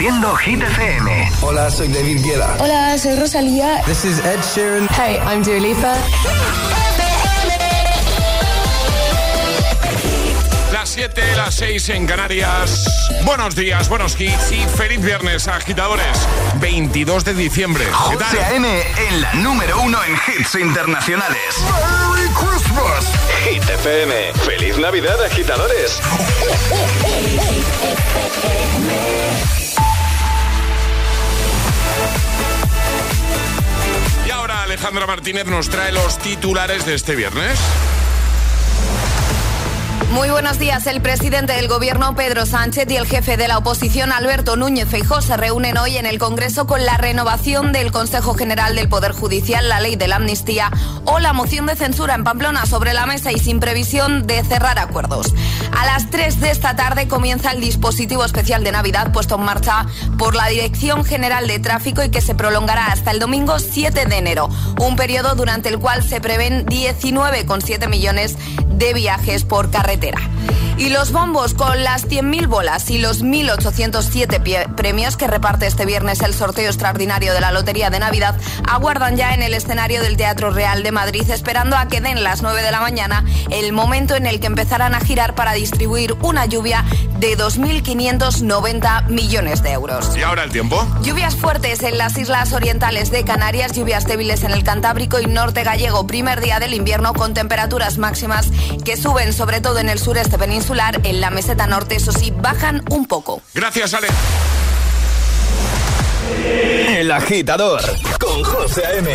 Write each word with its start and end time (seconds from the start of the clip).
Produciendo 0.00 0.34
Hit 0.36 0.62
FM. 0.62 1.30
Hola, 1.42 1.70
soy 1.70 1.88
David 1.88 2.24
Guetta. 2.24 2.56
Hola, 2.58 2.96
soy 2.96 3.16
Rosalía. 3.16 3.82
This 3.84 4.06
is 4.06 4.18
Ed 4.20 4.40
Sheeran. 4.40 4.88
Hey, 4.88 5.18
I'm 5.26 5.42
Dua 5.42 5.58
Lipa. 5.60 5.94
Las 10.72 10.88
7, 10.88 11.22
las 11.36 11.54
6 11.54 11.88
en 11.90 12.06
Canarias. 12.06 12.86
Buenos 13.26 13.54
días, 13.54 13.90
buenos 13.90 14.18
hits 14.18 14.52
y 14.52 14.66
feliz 14.74 15.02
viernes, 15.02 15.46
agitadores. 15.48 16.26
22 16.62 17.22
de 17.26 17.34
diciembre. 17.34 17.84
¿Qué 17.84 18.16
tal? 18.16 18.26
José 18.28 18.42
A.M. 18.42 18.82
en 19.06 19.20
la 19.20 19.34
número 19.34 19.82
uno 19.82 19.98
en 20.02 20.14
hits 20.14 20.54
internacionales. 20.54 21.38
¡Merry 21.60 22.30
Christmas! 22.30 23.04
Hit 23.44 23.68
FM. 23.68 24.32
Feliz 24.46 24.78
Navidad, 24.78 25.22
agitadores. 25.22 26.00
Y 34.26 34.30
ahora 34.30 34.62
Alejandra 34.62 35.06
Martínez 35.06 35.46
nos 35.46 35.68
trae 35.68 35.92
los 35.92 36.18
titulares 36.18 36.86
de 36.86 36.94
este 36.94 37.16
viernes. 37.16 37.58
Muy 40.10 40.28
buenos 40.28 40.58
días. 40.58 40.88
El 40.88 41.00
presidente 41.00 41.52
del 41.52 41.68
gobierno, 41.68 42.16
Pedro 42.16 42.44
Sánchez, 42.44 42.90
y 42.90 42.96
el 42.96 43.06
jefe 43.06 43.36
de 43.36 43.46
la 43.46 43.58
oposición, 43.58 44.10
Alberto 44.10 44.56
Núñez 44.56 44.88
Feijó, 44.88 45.22
se 45.22 45.36
reúnen 45.36 45.78
hoy 45.78 45.98
en 45.98 46.06
el 46.06 46.18
Congreso 46.18 46.66
con 46.66 46.84
la 46.84 46.96
renovación 46.96 47.70
del 47.70 47.92
Consejo 47.92 48.34
General 48.34 48.74
del 48.74 48.88
Poder 48.88 49.12
Judicial, 49.12 49.68
la 49.68 49.78
ley 49.78 49.94
de 49.94 50.08
la 50.08 50.16
amnistía 50.16 50.72
o 51.04 51.20
la 51.20 51.32
moción 51.32 51.66
de 51.66 51.76
censura 51.76 52.16
en 52.16 52.24
Pamplona 52.24 52.66
sobre 52.66 52.92
la 52.92 53.06
mesa 53.06 53.30
y 53.30 53.38
sin 53.38 53.60
previsión 53.60 54.26
de 54.26 54.42
cerrar 54.42 54.80
acuerdos. 54.80 55.32
A 55.78 55.86
las 55.86 56.10
3 56.10 56.40
de 56.40 56.50
esta 56.50 56.74
tarde 56.74 57.06
comienza 57.06 57.52
el 57.52 57.60
dispositivo 57.60 58.24
especial 58.24 58.64
de 58.64 58.72
Navidad 58.72 59.12
puesto 59.12 59.36
en 59.36 59.42
marcha 59.42 59.86
por 60.18 60.34
la 60.34 60.48
Dirección 60.48 61.04
General 61.04 61.46
de 61.46 61.60
Tráfico 61.60 62.02
y 62.02 62.10
que 62.10 62.20
se 62.20 62.34
prolongará 62.34 62.86
hasta 62.86 63.12
el 63.12 63.20
domingo 63.20 63.60
7 63.60 64.06
de 64.06 64.16
enero. 64.16 64.48
Un 64.80 64.96
periodo 64.96 65.36
durante 65.36 65.68
el 65.68 65.78
cual 65.78 66.02
se 66.02 66.20
prevén 66.20 66.66
19,7 66.66 67.88
millones 67.88 68.36
de 68.66 68.92
viajes 68.92 69.44
por 69.44 69.70
carretera. 69.70 69.99
Y 70.78 70.88
los 70.88 71.12
bombos 71.12 71.52
con 71.52 71.84
las 71.84 72.08
100.000 72.08 72.48
bolas 72.48 72.90
y 72.90 72.98
los 72.98 73.22
1.807 73.22 74.74
premios 74.74 75.18
que 75.18 75.26
reparte 75.26 75.66
este 75.66 75.84
viernes 75.84 76.22
el 76.22 76.32
sorteo 76.32 76.68
extraordinario 76.68 77.34
de 77.34 77.40
la 77.40 77.52
Lotería 77.52 77.90
de 77.90 77.98
Navidad 77.98 78.34
aguardan 78.66 79.16
ya 79.18 79.34
en 79.34 79.42
el 79.42 79.52
escenario 79.52 80.02
del 80.02 80.16
Teatro 80.16 80.50
Real 80.50 80.82
de 80.82 80.90
Madrid 80.90 81.28
esperando 81.30 81.76
a 81.76 81.88
que 81.88 82.00
den 82.00 82.22
las 82.22 82.40
9 82.40 82.62
de 82.62 82.70
la 82.70 82.80
mañana 82.80 83.26
el 83.50 83.72
momento 83.72 84.14
en 84.14 84.26
el 84.26 84.40
que 84.40 84.46
empezarán 84.46 84.94
a 84.94 85.00
girar 85.00 85.34
para 85.34 85.52
distribuir 85.52 86.14
una 86.22 86.46
lluvia 86.46 86.82
de 87.18 87.36
2.590 87.36 89.08
millones 89.08 89.62
de 89.62 89.72
euros. 89.72 90.16
¿Y 90.16 90.22
ahora 90.22 90.44
el 90.44 90.50
tiempo? 90.50 90.86
Lluvias 91.02 91.36
fuertes 91.36 91.82
en 91.82 91.98
las 91.98 92.16
islas 92.16 92.54
orientales 92.54 93.10
de 93.10 93.24
Canarias, 93.24 93.72
lluvias 93.76 94.06
débiles 94.06 94.44
en 94.44 94.52
el 94.52 94.64
Cantábrico 94.64 95.20
y 95.20 95.26
norte 95.26 95.62
gallego, 95.62 96.06
primer 96.06 96.40
día 96.40 96.58
del 96.58 96.72
invierno 96.72 97.12
con 97.12 97.34
temperaturas 97.34 97.98
máximas 97.98 98.48
que 98.82 98.96
suben 98.96 99.34
sobre 99.34 99.60
todo 99.60 99.78
en 99.78 99.89
el 99.90 99.98
sureste 99.98 100.38
peninsular, 100.38 101.00
en 101.04 101.20
la 101.20 101.30
meseta 101.30 101.66
norte, 101.66 101.96
eso 101.96 102.12
sí, 102.12 102.32
bajan 102.34 102.82
un 102.90 103.06
poco. 103.06 103.42
Gracias, 103.54 103.94
Ale. 103.94 104.08
El 106.88 107.10
agitador 107.10 107.82
con 108.18 108.42
José 108.42 108.86
A.M. 108.86 109.10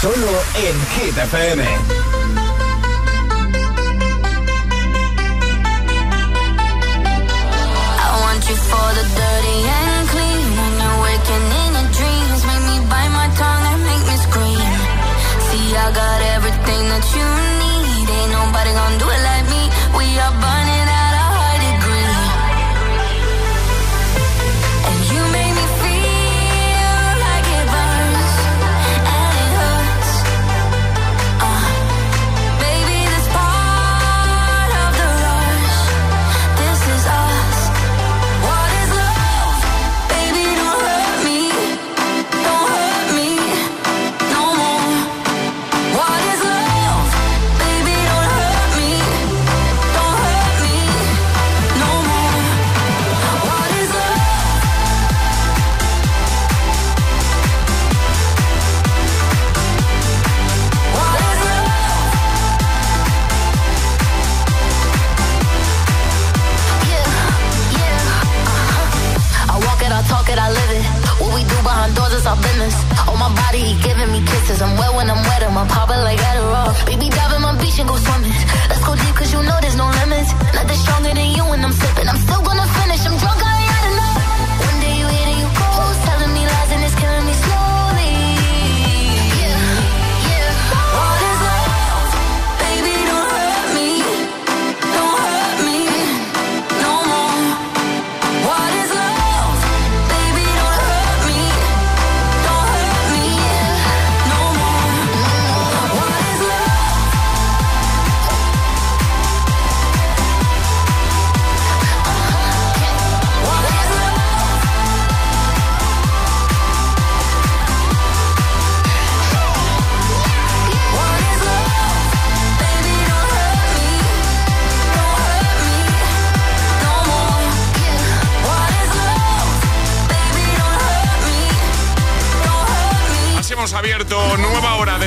Solo 0.00 0.28
en 0.54 1.04
Hit 1.04 2.09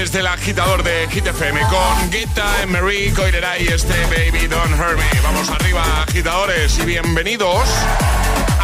desde 0.04 0.20
el 0.20 0.28
agitador 0.28 0.84
de 0.84 1.08
Hit 1.12 1.28
FM 1.28 1.62
con 1.62 2.12
Guetta, 2.12 2.46
Marie, 2.68 3.14
Coirera 3.14 3.58
y 3.58 3.68
este 3.68 3.94
Baby 4.08 4.48
Don't 4.48 4.78
Hurt 4.78 4.98
Me. 4.98 5.22
Vamos 5.22 5.50
arriba, 5.50 5.82
agitadores, 6.06 6.78
y 6.80 6.82
bienvenidos 6.82 7.64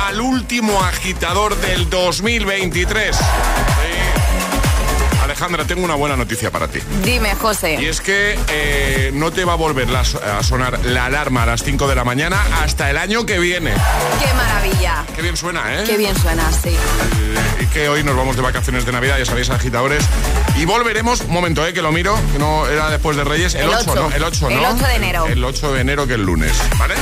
al 0.05 0.19
último 0.19 0.83
agitador 0.83 1.55
del 1.61 1.89
2023. 1.89 3.15
Sí. 3.15 3.23
Alejandra, 5.23 5.63
tengo 5.63 5.85
una 5.85 5.95
buena 5.95 6.17
noticia 6.17 6.51
para 6.51 6.67
ti. 6.67 6.79
Dime, 7.05 7.29
Y 7.31 7.35
José. 7.35 7.87
es 7.89 8.01
que 8.01 8.37
eh, 8.49 9.11
no 9.13 9.31
te 9.31 9.45
va 9.45 9.53
a 9.53 9.55
volver 9.55 9.87
a 9.95 10.43
sonar 10.43 10.77
la 10.83 11.05
alarma 11.05 11.43
a 11.43 11.45
las 11.45 11.63
5 11.63 11.87
de 11.87 11.95
la 11.95 12.03
mañana 12.03 12.37
hasta 12.61 12.89
el 12.89 12.97
año 12.97 13.25
que 13.25 13.39
viene. 13.39 13.71
Qué 14.19 14.33
maravilla. 14.33 15.05
Qué 15.15 15.21
bien 15.21 15.37
suena, 15.37 15.61
¿eh? 15.79 15.83
Qué 15.85 15.95
bien 15.95 16.19
suena, 16.19 16.51
sí. 16.51 16.69
Eh, 16.71 17.58
y 17.58 17.58
que 17.73 17.89
hoy 17.89 18.03
nos 18.03 18.15
vamos 18.15 18.35
de 18.35 18.41
vacaciones 18.41 18.85
de 18.85 18.91
Navidad, 18.91 19.17
ya 19.17 19.25
sabéis, 19.25 19.49
agitadores. 19.49 20.03
Y 20.57 20.65
volveremos, 20.65 21.21
un 21.21 21.31
momento, 21.31 21.65
eh, 21.65 21.73
que 21.73 21.81
lo 21.81 21.91
miro, 21.91 22.17
que 22.31 22.39
no 22.39 22.67
era 22.67 22.89
después 22.89 23.15
de 23.15 23.23
Reyes, 23.23 23.55
el, 23.55 23.61
El 23.61 23.69
8, 23.69 23.77
ocho. 23.79 23.95
¿no? 23.95 24.15
El 24.15 24.23
8, 24.23 24.49
¿no? 24.49 24.57
El 24.57 24.65
8 24.65 24.87
de 24.87 24.95
enero. 24.95 25.25
El, 25.25 25.31
el 25.33 25.43
8 25.43 25.73
de 25.73 25.81
enero, 25.81 26.07
que 26.07 26.13
es 26.13 26.19
el 26.19 26.25
lunes, 26.25 26.53
¿vale? 26.77 26.95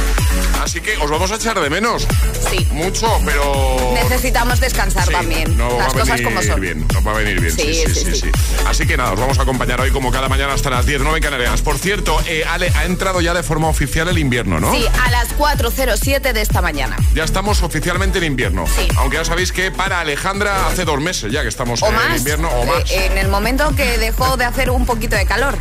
Así 0.68 0.82
que 0.82 0.98
os 0.98 1.10
vamos 1.10 1.32
a 1.32 1.36
echar 1.36 1.58
de 1.62 1.70
menos. 1.70 2.06
Sí. 2.52 2.68
Mucho, 2.72 3.08
pero. 3.24 3.94
Necesitamos 3.94 4.60
descansar 4.60 5.08
también. 5.08 5.58
Las 5.58 5.94
cosas 5.94 6.20
como 6.20 6.44
son. 6.44 6.60
Bien, 6.60 6.86
nos 6.94 7.08
va 7.08 7.12
a 7.12 7.18
venir 7.20 7.40
bien. 7.40 7.54
Sí 7.56 7.74
sí 7.74 7.96
sí, 7.96 8.16
sí 8.16 8.32
Así 8.66 8.86
que 8.86 8.98
nada, 8.98 9.14
os 9.14 9.20
vamos 9.20 9.40
a 9.40 9.44
acompañar 9.44 9.80
hoy 9.80 9.92
como 9.92 10.12
cada 10.12 10.28
mañana 10.28 10.54
hasta 10.54 10.70
las 10.70 10.86
10, 10.86 11.04
9 11.04 11.20
en 11.20 11.24
Canarias. 11.24 11.62
Por 11.62 11.78
cierto, 11.78 12.20
eh, 12.28 12.44
Ale, 12.46 12.70
ha 12.76 12.84
entrado 12.84 13.22
ya 13.22 13.34
de 13.34 13.44
forma 13.44 13.70
oficial 13.70 14.10
el 14.10 14.18
invierno, 14.18 14.60
¿no? 14.60 14.74
Sí, 14.74 14.86
a 15.06 15.10
las 15.10 15.30
4.07 15.38 16.34
de 16.34 16.42
esta 16.42 16.62
mañana. 16.62 16.98
Ya 17.14 17.24
estamos 17.24 17.64
oficialmente 17.64 18.18
en 18.18 18.26
invierno. 18.26 18.66
Sí. 18.68 18.90
Aunque 18.98 19.16
ya 19.16 19.24
sabéis 19.24 19.54
que 19.54 19.72
para 19.72 20.02
Alejandra 20.02 20.68
hace 20.68 20.84
dos 20.84 21.00
meses 21.00 21.32
ya 21.32 21.44
que 21.44 21.48
estamos 21.48 21.82
en 21.82 22.18
invierno 22.18 22.50
o 22.50 22.66
más. 22.66 22.92
Eh, 22.92 23.06
en 23.06 23.18
el 23.18 23.30
momento 23.30 23.74
que 23.74 23.98
dejó 24.00 24.36
de 24.36 24.44
hacer 24.44 24.70
un 24.70 24.86
poquito 24.86 25.16
de 25.16 25.26
calor. 25.26 25.58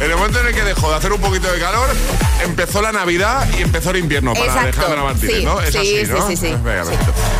En 0.00 0.08
el 0.08 0.16
momento 0.16 0.38
en 0.40 0.46
el 0.46 0.54
que 0.54 0.62
dejó 0.62 0.90
de 0.90 0.96
hacer 0.96 1.12
un 1.12 1.20
poquito 1.20 1.50
de 1.50 1.58
calor, 1.58 1.88
empezó 2.44 2.80
la 2.80 2.92
Navidad 2.92 3.48
y 3.58 3.62
empezó 3.62 3.90
el 3.90 3.96
invierno 3.96 4.27
para 4.34 4.60
Alejandra 4.60 5.02
Martínez, 5.02 5.44
¿no? 5.44 5.60
Es 5.60 5.72
sí, 5.72 5.78
así, 5.78 6.12
¿no? 6.12 6.26
Sí, 6.26 6.36
sí, 6.36 6.48
sí. 6.48 6.56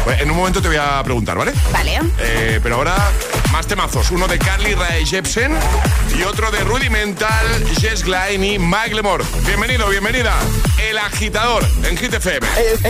Pues 0.04 0.20
en 0.20 0.30
un 0.30 0.36
momento 0.36 0.60
te 0.62 0.68
voy 0.68 0.76
a 0.76 1.02
preguntar, 1.02 1.36
¿vale? 1.36 1.52
Vale. 1.72 2.00
Eh, 2.18 2.60
pero 2.62 2.76
ahora, 2.76 2.96
más 3.52 3.66
temazos. 3.66 4.10
Uno 4.10 4.26
de 4.28 4.38
Carly 4.38 4.74
Rae 4.74 5.04
Jepsen 5.04 5.56
y 6.18 6.22
otro 6.22 6.50
de 6.50 6.60
Rudimental, 6.60 7.46
Jess 7.80 8.04
Glein 8.04 8.44
y 8.44 8.58
Mike 8.58 8.94
Lemore. 8.94 9.24
Bienvenido, 9.46 9.88
bienvenida. 9.88 10.34
El 10.88 10.98
agitador 10.98 11.64
en 11.84 11.96
Hit 11.96 12.14
FM. 12.14 12.46
Es, 12.56 12.82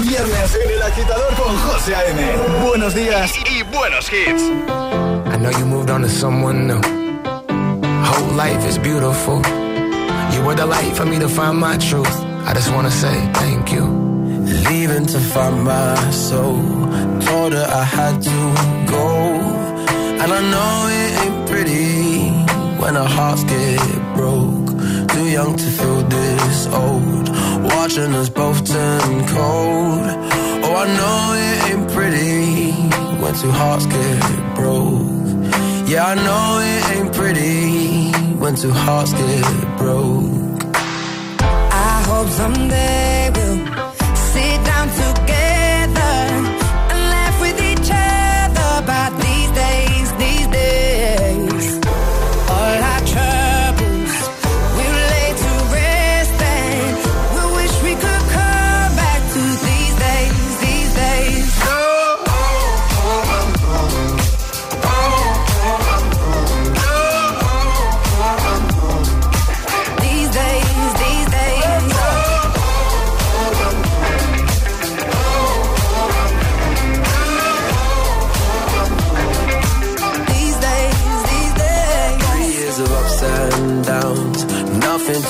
viernes 0.00 0.58
en 0.64 0.70
el 0.70 0.82
agitador 0.82 1.34
con 1.34 1.56
José 1.58 1.94
A.M. 1.94 2.36
Buenos 2.64 2.94
días 2.94 3.32
y, 3.50 3.62
buenos 3.64 4.10
hits. 4.12 4.42
I 4.42 5.36
know 5.36 5.50
you 5.50 5.66
moved 5.66 5.90
on 5.90 6.02
to 6.02 6.08
someone 6.08 6.66
new. 6.66 6.80
Whole 8.04 8.32
life 8.36 8.66
is 8.68 8.78
beautiful. 8.78 9.42
You 10.32 10.42
were 10.44 10.54
the 10.54 10.66
light 10.66 10.96
for 10.96 11.04
me 11.04 11.18
to 11.18 11.28
find 11.28 11.58
my 11.58 11.76
truth. 11.76 12.33
I 12.46 12.52
just 12.52 12.70
wanna 12.74 12.90
say 12.90 13.16
thank 13.34 13.72
you. 13.72 13.84
Leaving 14.68 15.06
to 15.06 15.18
find 15.18 15.64
my 15.64 16.10
soul. 16.10 16.60
Told 17.28 17.52
her 17.54 17.66
I 17.82 17.84
had 17.84 18.20
to 18.22 18.38
go. 18.94 19.08
And 20.22 20.30
I 20.38 20.40
know 20.52 20.74
it 21.00 21.10
ain't 21.22 21.48
pretty 21.48 22.30
when 22.80 22.96
our 22.96 23.08
hearts 23.08 23.44
get 23.44 23.80
broke. 24.14 24.68
Too 25.12 25.28
young 25.30 25.56
to 25.56 25.68
feel 25.78 26.02
this 26.02 26.66
old. 26.66 27.28
Watching 27.72 28.14
us 28.14 28.28
both 28.28 28.58
turn 28.66 29.26
cold. 29.28 30.06
Oh, 30.64 30.74
I 30.84 30.86
know 30.98 31.18
it 31.46 31.70
ain't 31.70 31.90
pretty 31.92 32.72
when 33.22 33.34
two 33.34 33.50
hearts 33.50 33.86
get 33.86 34.54
broke. 34.54 35.14
Yeah, 35.88 36.04
I 36.12 36.14
know 36.26 36.46
it 36.72 36.96
ain't 36.96 37.12
pretty 37.14 38.10
when 38.36 38.54
two 38.54 38.72
hearts 38.72 39.12
get 39.14 39.78
broke. 39.78 40.33
Hope 42.14 42.28
someday 42.28 43.28
we'll 43.34 43.63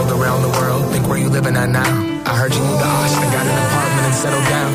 Traveled 0.00 0.20
around 0.20 0.42
the 0.42 0.48
world, 0.60 0.92
think 0.92 1.06
where 1.08 1.18
you 1.18 1.28
living 1.28 1.56
at 1.56 1.68
now. 1.68 1.92
I 2.24 2.36
heard 2.36 2.54
you 2.54 2.60
moved 2.60 2.80
to 2.80 2.86
Austin, 2.86 3.28
got 3.32 3.46
an 3.46 3.58
apartment 3.68 4.06
and 4.08 4.14
settled 4.14 4.46
down. 4.48 4.72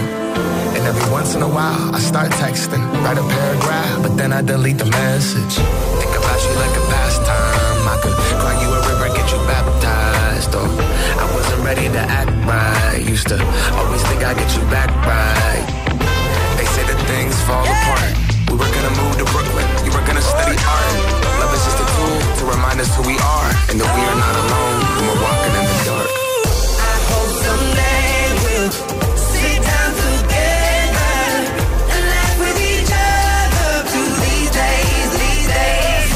And 0.75 0.83
every 0.85 1.11
once 1.11 1.35
in 1.35 1.41
a 1.41 1.47
while, 1.47 1.95
I 1.95 1.99
start 1.99 2.31
texting, 2.33 2.83
write 3.03 3.17
a 3.17 3.25
paragraph, 3.25 4.03
but 4.03 4.17
then 4.17 4.33
I 4.33 4.41
delete 4.41 4.77
the 4.77 4.85
message. 4.85 5.55
Think 6.01 6.13
about 6.13 6.39
you 6.45 6.53
like 6.61 6.75
a 6.77 6.83
pastime. 6.93 7.87
I 7.89 7.97
could 8.03 8.17
cry 8.37 8.55
you 8.61 8.69
a 8.69 8.79
river, 8.85 9.07
get 9.17 9.27
you 9.31 9.39
baptized. 9.49 10.53
Or 10.53 10.67
I 10.67 11.25
wasn't 11.33 11.61
ready 11.63 11.87
to 11.89 12.01
act 12.19 12.31
right. 12.45 13.01
Used 13.01 13.27
to 13.29 13.37
always 13.79 14.03
think 14.09 14.21
I'd 14.23 14.37
get 14.37 14.51
you 14.55 14.63
back 14.69 14.89
right. 15.09 15.65
They 16.57 16.67
say 16.75 16.83
that 16.85 16.99
things 17.09 17.35
fall 17.49 17.65
apart. 17.65 18.13
We 18.49 18.55
were 18.61 18.71
gonna 18.77 18.93
move 19.01 19.17
to 19.17 19.25
Brooklyn. 19.33 19.65
You 19.85 19.91
were 19.95 20.05
gonna 20.05 20.21
study 20.21 20.57
oh, 20.59 21.01
art. 21.01 21.04
Remind 22.75 22.89
us 22.89 22.95
who 22.95 23.03
we 23.07 23.17
are 23.19 23.49
and 23.71 23.79
that 23.79 23.91
we 23.95 24.01
are 24.03 24.19
not 24.19 24.35
alone 24.43 24.79
when 24.95 25.03
we're 25.07 25.21
walking 25.23 25.53
in 25.55 25.63
the 25.63 25.77
dark. 25.87 26.09
I 26.75 26.95
hope 27.09 27.31
someday 27.45 28.15
we'll 28.43 28.71
sit 29.15 29.57
down 29.63 29.91
together 30.03 31.15
and 31.93 32.03
laugh 32.11 32.35
with 32.39 32.57
each 32.59 32.91
other 32.91 33.71
to 33.93 34.01
these 34.25 34.51
days, 34.51 35.07
these 35.23 35.47
days. 35.55 36.07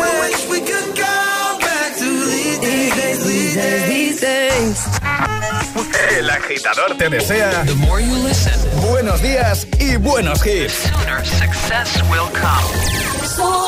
We 0.00 0.08
wish 0.22 0.40
we 0.48 0.60
could 0.64 0.90
go 0.96 1.18
back 1.60 1.90
to 1.98 2.08
these 2.32 2.58
days, 2.60 3.18
these 3.26 3.54
days, 3.54 3.88
these 3.88 4.20
days. 4.20 4.78
El 6.18 6.30
agitador 6.30 6.96
te 6.96 7.08
desea 7.10 7.64
The 7.64 7.74
more 7.74 8.00
you 8.00 8.14
listen, 8.24 8.54
buenos 8.90 9.20
días 9.22 9.66
y 9.78 9.96
buenos 9.96 10.42
hits. 10.44 10.72
sooner 10.88 11.24
success 11.24 12.02
will 12.10 12.28
come. 12.32 13.67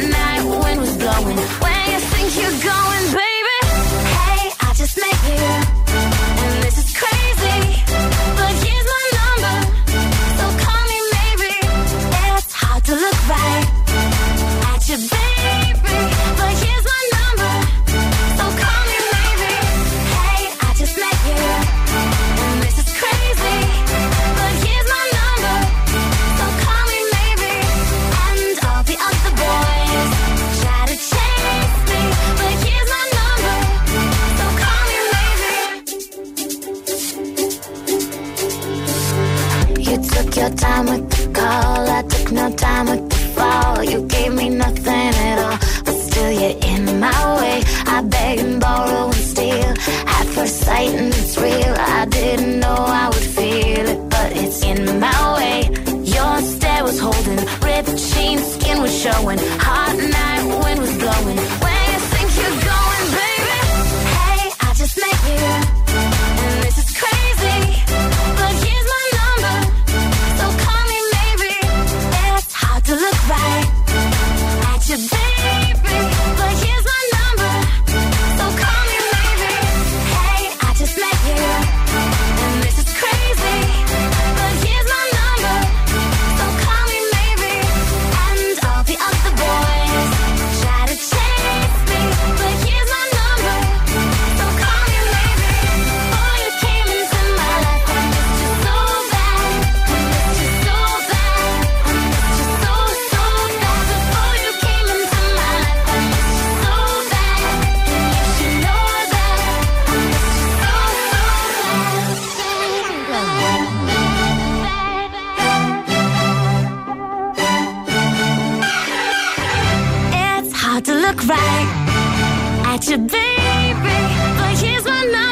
look 121.11 121.27
right 121.27 122.63
at 122.67 122.87
you, 122.87 122.97
baby, 122.97 123.97
but 124.37 124.57
here's 124.57 124.85
my 124.85 125.03
number. 125.11 125.30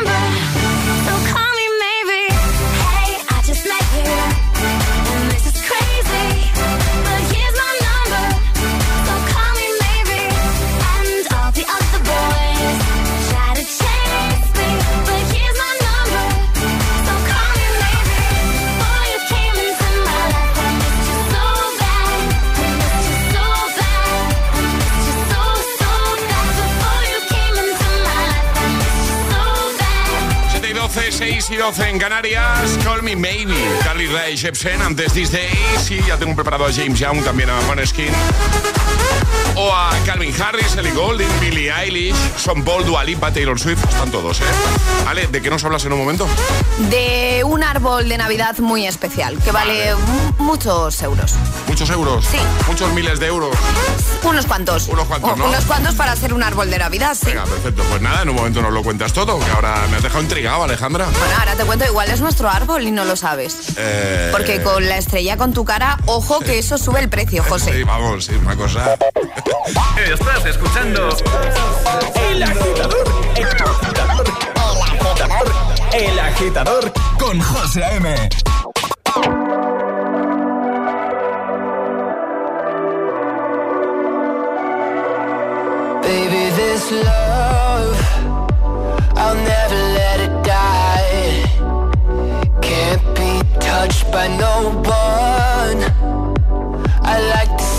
y 31.51 31.56
12 31.56 31.89
en 31.89 32.00
Canarias. 32.00 32.77
Call 32.84 33.03
Me 33.03 33.15
Maybe. 33.15 33.56
Carly 33.84 34.08
Rae 34.08 34.36
Jepsen 34.36 34.82
antes 34.82 35.13
de 35.13 35.22
Days. 35.22 35.91
Y 35.91 36.01
ya 36.08 36.18
tengo 36.18 36.36
preparado 36.36 36.65
a 36.65 36.72
James 36.72 37.00
Young, 37.00 37.24
también 37.24 37.50
a 37.50 37.60
Maneskin. 37.62 38.13
o 39.60 39.75
a 39.75 39.92
Calvin 40.06 40.34
Harris, 40.42 40.78
Ellie 40.78 40.92
Goulding, 40.92 41.28
Billie 41.42 41.70
Eilish, 41.70 42.16
Son 42.38 42.63
Paul, 42.63 42.86
Dualipa, 42.86 43.32
Taylor 43.32 43.60
Swift, 43.60 43.84
están 43.84 44.10
todos, 44.10 44.39
¿eh? 44.39 44.46
Ale, 45.06 45.28
¿de 45.28 45.42
qué 45.42 45.50
nos 45.50 45.63
hablas 45.66 45.84
en 45.84 45.92
un 45.92 46.00
momento? 46.00 46.28
De 46.89 47.44
un 47.44 47.63
árbol 47.63 48.08
de 48.08 48.18
Navidad 48.18 48.58
muy 48.60 48.88
especial, 48.88 49.38
que 49.44 49.51
vale, 49.51 49.94
muchos 50.38 51.01
euros. 51.01 51.34
¿Muchos 51.68 51.89
euros? 51.89 52.25
Sí. 52.25 52.38
¿Muchos 52.68 52.92
miles 52.94 53.20
de 53.20 53.28
euros? 53.28 53.56
Unos 54.24 54.46
cuantos. 54.46 54.88
Unos 54.88 55.08
cuantos, 55.08 55.38
¿no? 55.38 55.46
Unos 55.46 55.66
cuantos 55.66 55.96
para 55.96 56.13
hacer 56.13 56.34
un 56.34 56.42
árbol 56.44 56.70
de 56.70 56.80
Navidad, 56.80 57.18
sí. 57.20 57.28
Venga, 57.28 57.44
perfecto. 57.44 57.84
Pues 57.89 58.01
nada, 58.01 58.22
en 58.22 58.30
un 58.30 58.36
momento 58.36 58.62
nos 58.62 58.72
lo 58.72 58.82
cuentas 58.82 59.12
todo, 59.12 59.39
que 59.39 59.51
ahora 59.51 59.75
me 59.92 59.98
has 59.98 60.04
dejado 60.04 60.24
intrigado, 60.24 60.63
Alejandra. 60.63 61.06
Bueno, 61.06 61.36
ahora 61.38 61.56
te 61.56 61.66
cuento, 61.66 61.86
igual 61.86 62.10
es 62.10 62.22
nuestro 62.22 62.50
árbol 62.50 62.84
y 62.84 62.92
no 62.92 63.04
lo 63.04 63.18
sabes. 63.18 63.74
Eh... 63.78 64.30
Porque 64.32 64.62
con 64.63 64.88
la 64.88 64.98
estrella 64.98 65.36
con 65.36 65.54
tu 65.54 65.66
cara, 65.66 65.98
ojo 66.06 66.39
que 66.39 66.60
eso 66.60 66.78
sube 66.78 67.01
el 67.01 67.10
precio, 67.10 67.44
José. 67.44 67.74
Sí, 67.74 67.84
vamos, 67.84 68.25
sí, 68.25 68.34
una 68.36 68.56
cosa... 68.56 68.96
Estás 70.12 70.46
escuchando 70.46 71.10
El 72.29 72.44
Agitador, 72.44 73.06
El 73.36 73.46
Agitador, 73.48 74.25
El 74.56 75.00
Agitador, 75.00 75.51
El 75.94 76.20
Agitador 76.20 76.94
con 77.20 77.39
José 77.39 77.84
M. 77.98 78.29
Baby, 86.01 86.50
this 86.56 86.91
love, 86.91 87.98
I'll 89.15 89.36
never 89.36 89.75
let 90.00 90.20
it 90.22 90.44
die. 90.44 91.44
Can't 92.62 93.03
be 93.15 93.41
touched 93.60 94.12
by 94.12 94.27
no 94.27 94.72
one. 94.84 95.79
I 97.03 97.20
like 97.36 97.58
to 97.58 97.79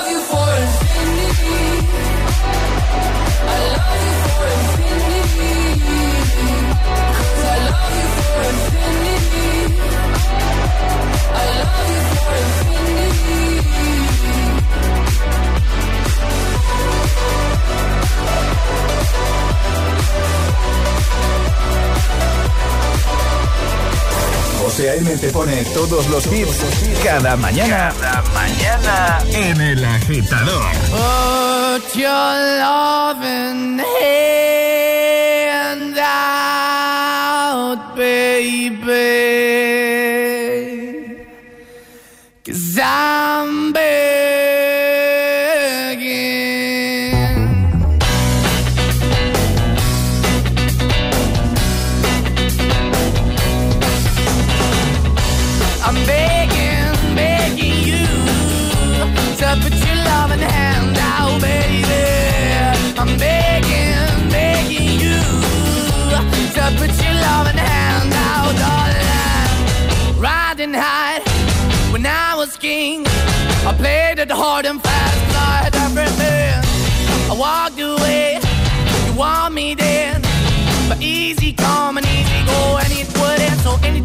José 24.61 24.91
A.M. 24.91 25.17
te 25.17 25.31
pone 25.31 25.63
todos 25.73 26.07
los 26.09 26.27
hits 26.27 26.57
cada 27.03 27.35
mañana. 27.35 27.91
Cada 27.99 28.21
mañana. 28.33 29.19
En 29.33 29.59
el 29.59 29.83
agitador. 29.83 30.63
Put 30.91 31.95
your 31.95 32.59
loving 32.59 33.79
hand 33.79 35.97
out, 35.97 37.95
baby. 37.95 39.60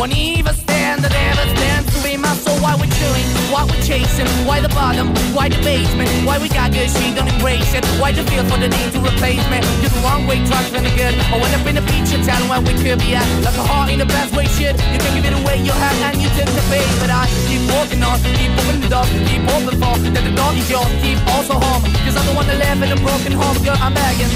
Won't 0.00 0.16
even 0.16 0.56
stand, 0.56 1.04
that 1.04 1.12
ever 1.12 1.44
stands 1.60 1.92
to 1.92 2.00
be 2.00 2.16
my 2.16 2.32
soul. 2.32 2.56
Why 2.64 2.72
we're 2.72 2.88
chilling, 2.88 3.28
why 3.52 3.68
we're 3.68 3.84
chasing, 3.84 4.24
why 4.48 4.64
the 4.64 4.72
bottom, 4.72 5.12
why 5.36 5.52
the 5.52 5.60
basement, 5.60 6.08
why 6.24 6.40
we 6.40 6.48
got 6.48 6.72
good, 6.72 6.88
she 6.88 7.12
don't 7.12 7.28
embrace 7.28 7.76
it. 7.76 7.84
Why 8.00 8.08
the 8.08 8.24
feel 8.24 8.40
for 8.48 8.56
the 8.56 8.72
need 8.72 8.96
to 8.96 9.00
replace 9.04 9.44
me? 9.52 9.60
You're 9.84 9.92
the 9.92 10.00
wrong 10.00 10.24
way, 10.24 10.40
trying 10.48 10.72
to 10.72 10.92
good. 10.96 11.12
I 11.28 11.36
went 11.36 11.52
up 11.52 11.68
in 11.68 11.76
the 11.76 11.84
feature 11.84 12.16
town 12.24 12.48
where 12.48 12.64
we 12.64 12.72
could 12.80 12.96
be 12.96 13.12
at. 13.12 13.28
Like 13.44 13.60
a 13.60 13.64
heart 13.68 13.92
in 13.92 14.00
the 14.00 14.08
best 14.08 14.32
way, 14.32 14.48
shit. 14.56 14.72
You 14.88 14.96
can 15.04 15.20
give 15.20 15.28
it 15.28 15.36
away, 15.36 15.60
you 15.60 15.76
have, 15.76 15.96
and 16.08 16.16
you 16.16 16.32
took 16.32 16.48
the 16.48 16.64
bait. 16.72 16.88
But 16.96 17.12
I 17.12 17.28
keep 17.44 17.60
walking 17.68 18.00
on, 18.00 18.16
keep 18.40 18.56
opening 18.56 18.80
the 18.80 18.88
door, 18.88 19.04
keep 19.28 19.44
open 19.52 19.76
for 19.76 20.00
that 20.00 20.24
the 20.24 20.32
door 20.32 20.56
is 20.56 20.64
yours, 20.72 20.88
keep 21.04 21.20
also 21.28 21.60
home. 21.60 21.84
Cause 22.08 22.16
I'm 22.16 22.24
the 22.24 22.32
one 22.32 22.48
that 22.48 22.56
live 22.56 22.80
in 22.80 22.88
a 22.88 23.00
broken 23.04 23.36
home, 23.36 23.60
girl, 23.60 23.76
I'm 23.76 23.92
begging. 23.92 24.32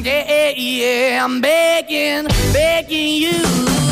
Yeah, 0.00 0.24
Yeah, 0.24 0.56
yeah, 0.56 1.20
I'm 1.20 1.44
begging, 1.44 2.32
begging 2.56 3.20
you 3.20 3.91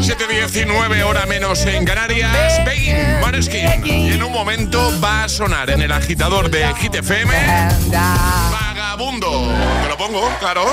7.19 0.00 1.02
hora 1.02 1.26
menos 1.26 1.66
en 1.66 1.84
Canarias, 1.84 2.64
Begging 2.64 3.20
Maneskin. 3.20 3.84
Y 3.84 4.12
en 4.12 4.22
un 4.22 4.30
momento 4.30 4.92
va 5.02 5.24
a 5.24 5.28
sonar 5.28 5.70
en 5.70 5.82
el 5.82 5.90
agitador 5.90 6.48
de 6.50 6.72
Hit 6.74 6.94
FM. 6.94 7.32
Vagabundo. 7.90 9.48
Te 9.82 9.88
lo 9.88 9.96
pongo, 9.96 10.30
claro. 10.38 10.72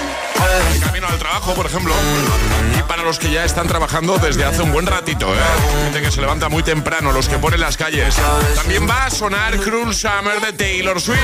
En 0.73 0.79
camino 0.79 1.07
al 1.07 1.17
trabajo, 1.17 1.53
por 1.53 1.65
ejemplo. 1.65 1.93
Y 2.77 2.83
para 2.83 3.01
los 3.01 3.17
que 3.17 3.31
ya 3.31 3.45
están 3.45 3.67
trabajando 3.67 4.17
desde 4.19 4.45
hace 4.45 4.61
un 4.61 4.71
buen 4.71 4.85
ratito, 4.85 5.33
¿eh? 5.33 5.39
Gente 5.85 6.01
que 6.01 6.11
se 6.11 6.21
levanta 6.21 6.49
muy 6.49 6.61
temprano, 6.61 7.11
los 7.11 7.27
que 7.27 7.37
ponen 7.39 7.59
las 7.59 7.77
calles. 7.77 8.15
También 8.55 8.87
va 8.87 9.05
a 9.05 9.09
sonar 9.09 9.57
Cruel 9.57 9.95
Summer 9.95 10.39
de 10.39 10.53
Taylor 10.53 11.01
Swift. 11.01 11.19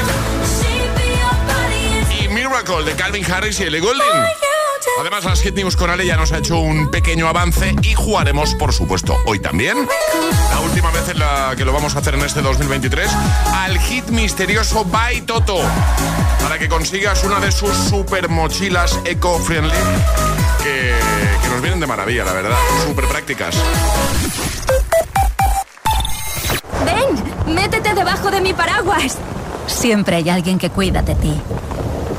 Y 2.19 2.27
Miracle 2.29 2.83
de 2.83 2.93
Calvin 2.95 3.31
Harris 3.31 3.59
y 3.59 3.63
Ellie 3.63 3.79
Goulding. 3.79 4.56
Además, 4.99 5.25
las 5.25 5.41
Hit 5.41 5.55
News 5.55 5.75
con 5.75 5.89
Ale 5.89 6.05
ya 6.05 6.17
nos 6.17 6.31
ha 6.31 6.39
hecho 6.39 6.57
un 6.57 6.89
pequeño 6.89 7.27
avance 7.27 7.75
y 7.81 7.93
jugaremos, 7.93 8.55
por 8.55 8.73
supuesto, 8.73 9.15
hoy 9.25 9.39
también, 9.39 9.87
la 10.51 10.59
última 10.61 10.91
vez 10.91 11.09
en 11.09 11.19
la 11.19 11.53
que 11.55 11.65
lo 11.65 11.71
vamos 11.73 11.95
a 11.95 11.99
hacer 11.99 12.15
en 12.15 12.21
este 12.21 12.41
2023, 12.41 13.09
al 13.53 13.79
hit 13.79 14.07
misterioso 14.09 14.85
By 14.85 15.21
Toto, 15.21 15.59
para 16.41 16.57
que 16.57 16.67
consigas 16.67 17.23
una 17.23 17.39
de 17.39 17.51
sus 17.51 17.75
super 17.75 18.29
mochilas 18.29 18.99
eco-friendly 19.05 19.77
que, 20.63 20.93
que 21.41 21.49
nos 21.49 21.61
vienen 21.61 21.79
de 21.79 21.87
maravilla, 21.87 22.23
la 22.25 22.33
verdad, 22.33 22.57
súper 22.85 23.05
prácticas. 23.07 23.55
Ven, 26.85 27.55
métete 27.55 27.93
debajo 27.93 28.31
de 28.31 28.41
mi 28.41 28.53
paraguas. 28.53 29.17
siempre 29.67 30.17
hay 30.17 30.29
alguien 30.29 30.57
que 30.57 30.69
cuida 30.69 31.01
de 31.01 31.15
ti. 31.15 31.33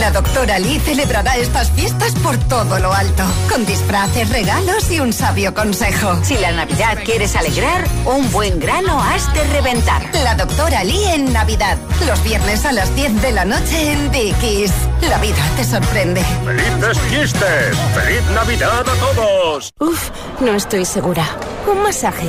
La 0.00 0.10
doctora 0.10 0.58
Lee 0.58 0.80
celebrará 0.80 1.36
estas 1.36 1.70
fiestas 1.70 2.14
por 2.16 2.36
todo 2.48 2.78
lo 2.78 2.92
alto, 2.92 3.22
con 3.48 3.64
disfraces, 3.64 4.28
regalos 4.28 4.90
y 4.90 4.98
un 4.98 5.12
sabio 5.12 5.54
consejo. 5.54 6.18
Si 6.22 6.36
la 6.36 6.50
Navidad 6.52 6.98
quieres 7.04 7.36
alegrar, 7.36 7.84
un 8.04 8.30
buen 8.32 8.58
grano 8.58 9.00
has 9.00 9.32
de 9.34 9.44
reventar. 9.44 10.02
La 10.24 10.34
doctora 10.34 10.82
Lee 10.82 11.04
en 11.12 11.32
Navidad, 11.32 11.78
los 12.06 12.22
viernes 12.24 12.64
a 12.64 12.72
las 12.72 12.94
10 12.96 13.22
de 13.22 13.32
la 13.32 13.44
noche 13.44 13.92
en 13.92 14.10
Dickies. 14.10 14.72
La 15.08 15.18
vida 15.18 15.42
te 15.56 15.64
sorprende. 15.64 16.22
¡Felices 16.44 16.98
fiestas! 17.08 17.76
¡Feliz 17.94 18.22
Navidad 18.34 18.80
a 18.80 19.14
todos! 19.14 19.72
Uf, 19.78 20.10
no 20.40 20.54
estoy 20.54 20.84
segura. 20.84 21.24
Un 21.70 21.82
masaje. 21.82 22.28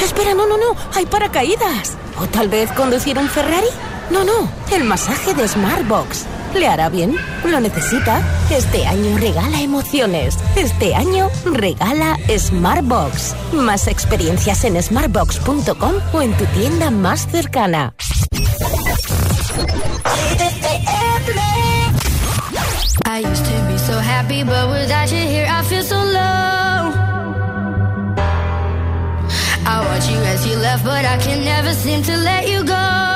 Espera, 0.00 0.34
no, 0.34 0.46
no, 0.46 0.58
no, 0.58 0.76
hay 0.94 1.06
paracaídas. 1.06 1.94
¿O 2.20 2.26
tal 2.26 2.48
vez 2.48 2.70
conducir 2.72 3.18
un 3.18 3.28
Ferrari? 3.28 3.68
No, 4.10 4.22
no, 4.22 4.48
el 4.70 4.84
masaje 4.84 5.34
de 5.34 5.48
Smartbox. 5.48 6.26
¿Le 6.54 6.68
hará 6.68 6.88
bien? 6.88 7.14
¿Lo 7.44 7.60
necesita? 7.60 8.22
Este 8.50 8.86
año 8.86 9.16
regala 9.18 9.60
emociones. 9.60 10.38
Este 10.56 10.94
año 10.94 11.30
regala 11.44 12.18
Smartbox. 12.36 13.34
Más 13.52 13.86
experiencias 13.88 14.64
en 14.64 14.82
smartbox.com 14.82 15.94
o 16.12 16.22
en 16.22 16.32
tu 16.36 16.44
tienda 16.46 16.90
más 16.90 17.26
cercana. 17.30 17.94
I 23.08 23.20
used 23.20 23.44
to 23.44 23.52
be 23.68 23.78
so 23.78 23.98
happy, 23.98 24.42
but 24.42 24.68
without 24.68 25.10
you 25.10 25.18
here, 25.18 25.46
I 25.48 25.62
feel 25.62 25.82
so 25.82 25.96
low. 25.96 26.92
I 29.68 29.80
you 30.10 30.18
as 30.18 30.46
you 30.46 30.56
left, 30.56 30.84
but 30.84 31.04
I 31.04 31.16
can 31.18 31.44
never 31.44 31.72
seem 31.72 32.02
to 32.02 32.16
let 32.16 32.48
you 32.48 32.64
go. 32.64 33.15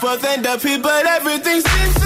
Both 0.00 0.24
end 0.24 0.46
up 0.46 0.62
here, 0.62 0.78
but 0.78 1.06
everything 1.06 1.60
seems 1.60 2.05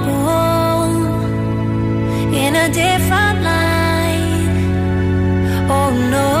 in 2.33 2.55
a 2.55 2.69
different 2.69 3.43
light. 3.43 4.47
Oh 5.69 5.91
no. 6.09 6.40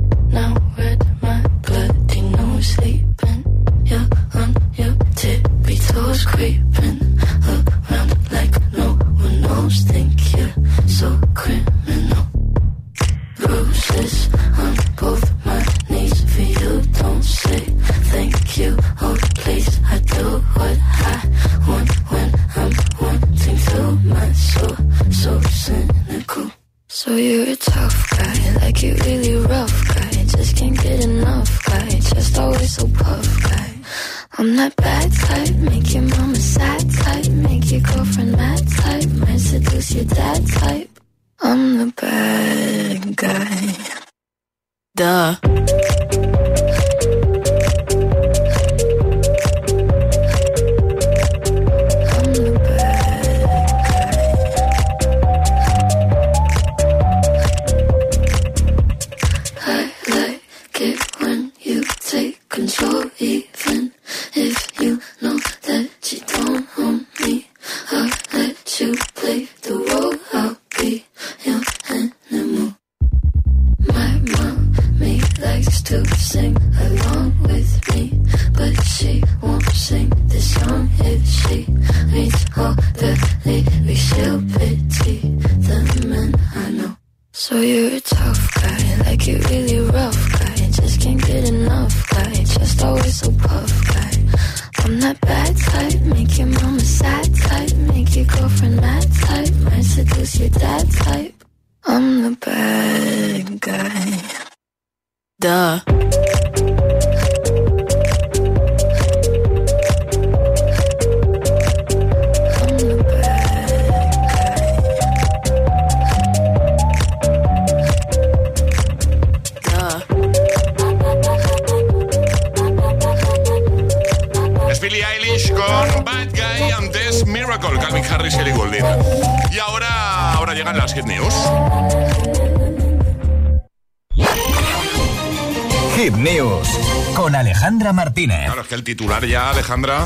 Martínez. 138.27 138.45
Claro, 138.45 138.61
es 138.61 138.67
que 138.67 138.75
el 138.75 138.83
titular 138.83 139.25
ya, 139.25 139.49
Alejandra, 139.49 140.05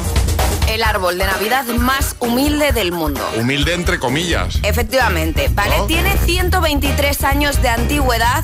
El 0.69 0.83
árbol 0.83 1.17
de 1.17 1.25
Navidad 1.25 1.65
más 1.65 2.15
humilde 2.19 2.71
del 2.71 2.91
mundo. 2.91 3.21
humilde 3.37 3.73
entre 3.73 3.99
comillas. 3.99 4.59
Efectivamente, 4.63 5.49
¿vale? 5.53 5.77
¿No? 5.77 5.85
Tiene 5.85 6.15
123 6.25 7.23
años 7.23 7.61
de 7.61 7.69
antigüedad, 7.69 8.43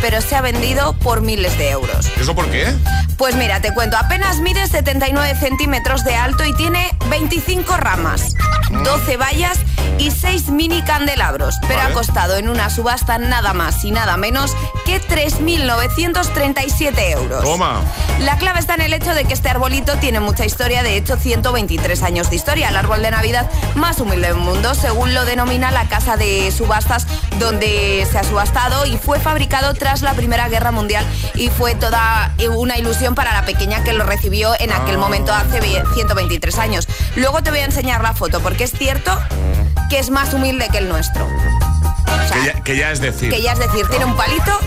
pero 0.00 0.20
se 0.20 0.36
ha 0.36 0.40
vendido 0.40 0.92
por 0.94 1.20
miles 1.22 1.56
de 1.58 1.70
euros. 1.70 2.06
¿Eso 2.20 2.34
por 2.34 2.46
qué? 2.50 2.72
Pues 3.16 3.34
mira, 3.34 3.60
te 3.60 3.72
cuento, 3.74 3.96
apenas 3.96 4.38
mide 4.40 4.66
79 4.66 5.34
centímetros 5.38 6.04
de 6.04 6.14
alto 6.14 6.44
y 6.44 6.52
tiene 6.54 6.88
25 7.10 7.76
ramas, 7.76 8.34
12 8.70 9.16
vallas 9.16 9.58
y 9.98 10.12
6 10.12 10.50
mini 10.50 10.82
candelabros, 10.82 11.56
pero 11.62 11.78
Vale. 11.78 11.90
ha 11.90 11.92
costado 11.94 12.36
en 12.36 12.48
una 12.48 12.70
subasta 12.70 13.18
nada 13.18 13.52
más 13.54 13.84
y 13.84 13.90
nada 13.90 14.16
menos 14.16 14.54
que 14.88 15.00
3.937 15.02 17.10
euros. 17.12 17.44
Toma. 17.44 17.82
La 18.20 18.38
clave 18.38 18.58
está 18.58 18.72
en 18.74 18.80
el 18.80 18.94
hecho 18.94 19.12
de 19.14 19.24
que 19.24 19.34
este 19.34 19.50
arbolito 19.50 19.96
tiene 19.98 20.18
mucha 20.20 20.46
historia, 20.46 20.82
de 20.82 20.96
hecho 20.96 21.16
123 21.18 22.02
años 22.02 22.30
de 22.30 22.36
historia, 22.36 22.70
el 22.70 22.76
árbol 22.76 23.02
de 23.02 23.10
Navidad 23.10 23.50
más 23.74 24.00
humilde 24.00 24.28
del 24.28 24.36
mundo, 24.36 24.74
según 24.74 25.12
lo 25.12 25.26
denomina 25.26 25.70
la 25.70 25.84
casa 25.88 26.16
de 26.16 26.50
subastas 26.50 27.06
donde 27.38 28.06
se 28.10 28.18
ha 28.18 28.24
subastado 28.24 28.86
y 28.86 28.96
fue 28.96 29.20
fabricado 29.20 29.74
tras 29.74 30.00
la 30.00 30.14
Primera 30.14 30.48
Guerra 30.48 30.72
Mundial 30.72 31.04
y 31.34 31.50
fue 31.50 31.74
toda 31.74 32.32
una 32.56 32.78
ilusión 32.78 33.14
para 33.14 33.34
la 33.34 33.44
pequeña 33.44 33.84
que 33.84 33.92
lo 33.92 34.04
recibió 34.04 34.58
en 34.58 34.72
aquel 34.72 34.94
Ah. 34.96 34.98
momento 34.98 35.32
hace 35.34 35.60
ve- 35.60 35.82
123 35.94 36.58
años. 36.58 36.88
Luego 37.14 37.42
te 37.42 37.50
voy 37.50 37.58
a 37.60 37.64
enseñar 37.66 38.02
la 38.02 38.14
foto 38.14 38.40
porque 38.40 38.64
es 38.64 38.72
cierto 38.72 39.16
que 39.90 39.98
es 39.98 40.08
más 40.10 40.32
humilde 40.32 40.68
que 40.72 40.78
el 40.78 40.88
nuestro. 40.88 41.26
O 41.26 42.28
sea, 42.28 42.40
Que 42.40 42.46
ya, 42.46 42.60
que 42.64 42.76
ya 42.76 42.90
es 42.90 43.00
decir. 43.00 43.30
que 43.30 43.42
ya 43.42 43.52
es 43.52 43.58
decir, 43.58 43.86
tiene 43.88 44.06
un 44.06 44.16
palito, 44.16 44.58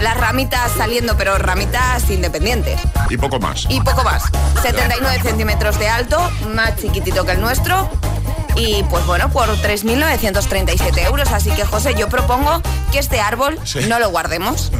las 0.00 0.16
ramitas 0.16 0.70
saliendo, 0.76 1.16
pero 1.16 1.36
ramitas 1.38 2.08
independientes. 2.10 2.80
Y 3.10 3.16
poco 3.16 3.38
más. 3.40 3.66
Y 3.68 3.80
poco 3.80 4.02
más. 4.04 4.24
79 4.62 5.20
centímetros 5.22 5.78
de 5.78 5.88
alto, 5.88 6.18
más 6.54 6.76
chiquitito 6.76 7.24
que 7.24 7.32
el 7.32 7.40
nuestro. 7.40 7.88
Y 8.56 8.82
pues 8.84 9.04
bueno, 9.06 9.30
por 9.30 9.48
3.937 9.58 11.04
euros. 11.06 11.30
Así 11.32 11.50
que 11.50 11.64
José, 11.64 11.94
yo 11.94 12.08
propongo 12.08 12.62
que 12.92 12.98
este 12.98 13.20
árbol 13.20 13.58
Sí. 13.64 13.80
no 13.88 13.98
lo 13.98 14.08
guardemos, 14.10 14.72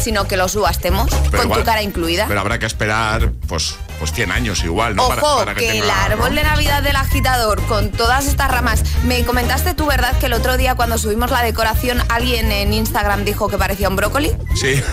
sino 0.00 0.26
que 0.28 0.36
lo 0.36 0.48
subastemos 0.48 1.08
Pero 1.10 1.30
con 1.38 1.46
igual- 1.46 1.60
tu 1.60 1.66
cara 1.66 1.82
incluida. 1.82 2.26
Pero 2.28 2.40
habrá 2.40 2.58
que 2.58 2.66
esperar, 2.66 3.32
pues, 3.48 3.76
pues 3.98 4.12
100 4.12 4.32
años 4.32 4.64
igual, 4.64 4.96
¿no? 4.96 5.06
Ojo, 5.06 5.44
que, 5.46 5.54
tenga, 5.54 5.72
el 5.72 5.90
árbol 5.90 6.30
¿no? 6.30 6.36
de 6.36 6.42
Navidad 6.44 6.82
del 6.82 6.96
agitador 6.96 7.62
con 7.66 7.90
todas 7.90 8.26
estas 8.26 8.50
ramas. 8.50 8.82
Me 9.04 9.24
comentaste 9.24 9.74
tú, 9.74 9.86
¿verdad? 9.86 10.18
Que 10.18 10.26
el 10.26 10.32
otro 10.32 10.56
día 10.56 10.74
cuando 10.74 10.98
subimos 10.98 11.30
la 11.30 11.42
decoración 11.42 12.02
alguien 12.08 12.52
en 12.52 12.72
Instagram 12.72 13.24
dijo 13.24 13.48
que 13.48 13.58
parecía 13.58 13.88
un 13.88 13.96
brócoli. 13.96 14.32
Sí. 14.54 14.82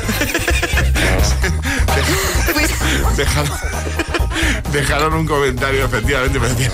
dejaron, 3.18 3.52
dejaron 4.72 5.14
un 5.14 5.28
comentario, 5.28 5.86
efectivamente, 5.86 6.40
me 6.40 6.50
decía, 6.50 6.72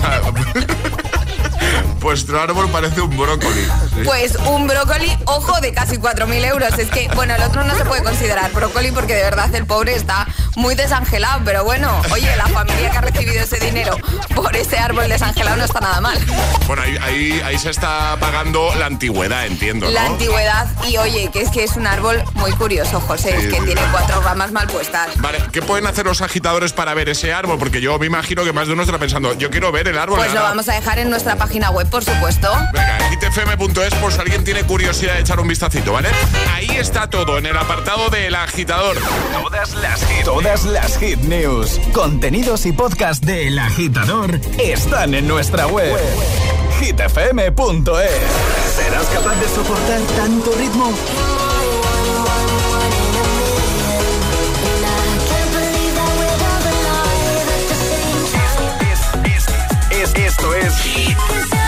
Vuestro 2.08 2.40
árbol 2.40 2.70
parece 2.70 3.02
un 3.02 3.14
brócoli. 3.14 3.64
Sí. 3.94 4.00
Pues 4.02 4.34
un 4.36 4.66
brócoli, 4.66 5.14
ojo, 5.26 5.60
de 5.60 5.74
casi 5.74 5.96
4.000 5.98 6.46
euros. 6.46 6.78
Es 6.78 6.88
que, 6.88 7.06
bueno, 7.14 7.34
el 7.34 7.42
otro 7.42 7.64
no 7.64 7.76
se 7.76 7.84
puede 7.84 8.02
considerar 8.02 8.50
brócoli 8.52 8.92
porque 8.92 9.14
de 9.14 9.24
verdad 9.24 9.54
el 9.54 9.66
pobre 9.66 9.94
está 9.94 10.26
muy 10.56 10.74
desangelado. 10.74 11.42
Pero 11.44 11.64
bueno, 11.64 12.00
oye, 12.10 12.34
la 12.36 12.46
familia 12.46 12.90
que 12.90 12.96
ha 12.96 13.00
recibido 13.02 13.42
ese 13.42 13.58
dinero 13.58 13.94
por 14.34 14.56
ese 14.56 14.78
árbol 14.78 15.06
desangelado 15.06 15.58
no 15.58 15.64
está 15.64 15.80
nada 15.80 16.00
mal. 16.00 16.18
Bueno, 16.66 16.80
ahí, 16.80 17.42
ahí, 17.44 17.58
se 17.58 17.68
está 17.68 18.16
pagando 18.18 18.74
la 18.76 18.86
antigüedad, 18.86 19.44
entiendo. 19.44 19.84
¿no? 19.84 19.92
La 19.92 20.06
antigüedad, 20.06 20.66
y 20.88 20.96
oye, 20.96 21.28
que 21.30 21.42
es 21.42 21.50
que 21.50 21.64
es 21.64 21.76
un 21.76 21.86
árbol 21.86 22.22
muy 22.36 22.52
curioso, 22.52 23.00
José, 23.00 23.36
es 23.36 23.52
que 23.52 23.60
tiene 23.60 23.82
cuatro 23.92 24.22
ramas 24.22 24.50
mal 24.50 24.66
puestas. 24.66 25.10
Vale, 25.16 25.42
¿qué 25.52 25.60
pueden 25.60 25.86
hacer 25.86 26.06
los 26.06 26.22
agitadores 26.22 26.72
para 26.72 26.94
ver 26.94 27.10
ese 27.10 27.34
árbol? 27.34 27.58
Porque 27.58 27.82
yo 27.82 27.98
me 27.98 28.06
imagino 28.06 28.44
que 28.44 28.54
más 28.54 28.66
de 28.66 28.72
uno 28.72 28.82
estará 28.82 28.98
pensando, 28.98 29.34
yo 29.34 29.50
quiero 29.50 29.70
ver 29.72 29.88
el 29.88 29.98
árbol. 29.98 30.18
Pues 30.18 30.32
lo 30.32 30.40
vamos 30.40 30.68
a 30.70 30.72
dejar 30.72 30.98
en 30.98 31.10
nuestra 31.10 31.36
página 31.36 31.70
web, 31.70 31.86
por 31.98 32.14
supuesto. 32.14 32.48
Venga, 32.72 33.10
hitfm.es 33.10 33.94
por 33.96 34.12
si 34.12 34.20
alguien 34.20 34.44
tiene 34.44 34.62
curiosidad 34.62 35.14
de 35.14 35.20
echar 35.20 35.40
un 35.40 35.48
vistacito, 35.48 35.92
¿vale? 35.92 36.10
Ahí 36.54 36.68
está 36.78 37.10
todo, 37.10 37.38
en 37.38 37.46
el 37.46 37.56
apartado 37.56 38.08
del 38.08 38.36
agitador. 38.36 38.96
Todas 39.32 39.74
las 39.74 40.04
hit, 40.06 40.24
todas 40.24 40.64
las 40.64 40.96
hit 40.98 41.18
news, 41.22 41.80
contenidos 41.92 42.66
y 42.66 42.72
podcast 42.72 43.24
del 43.24 43.58
agitador 43.58 44.40
están 44.62 45.14
en 45.14 45.26
nuestra 45.26 45.66
web. 45.66 45.98
hitfm.es 46.80 48.10
¿Serás 48.76 49.06
capaz 49.06 49.34
de 49.34 49.48
soportar 49.48 50.00
tanto 50.16 50.52
ritmo? 50.52 50.92
esto 60.14 60.54
es 60.54 61.67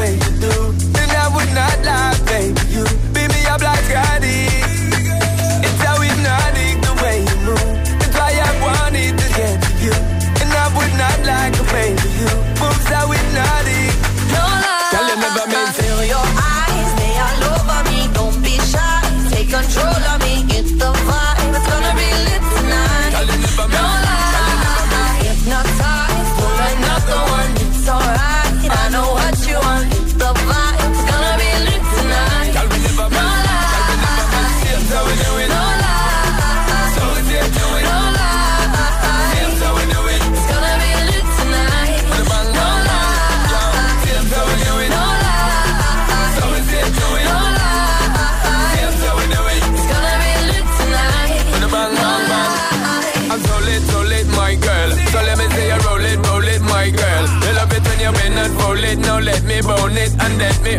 way 0.00 0.14
you 0.14 0.32
do. 0.46 0.56
Then 0.96 1.10
I 1.22 1.26
would 1.34 1.52
not 1.60 1.76
lie, 1.84 2.16
baby. 2.32 2.60
You 2.74 2.84
beat 3.14 3.30
me 3.36 3.42
up 3.52 3.60
like 3.60 3.84
Scotty. 3.84 4.19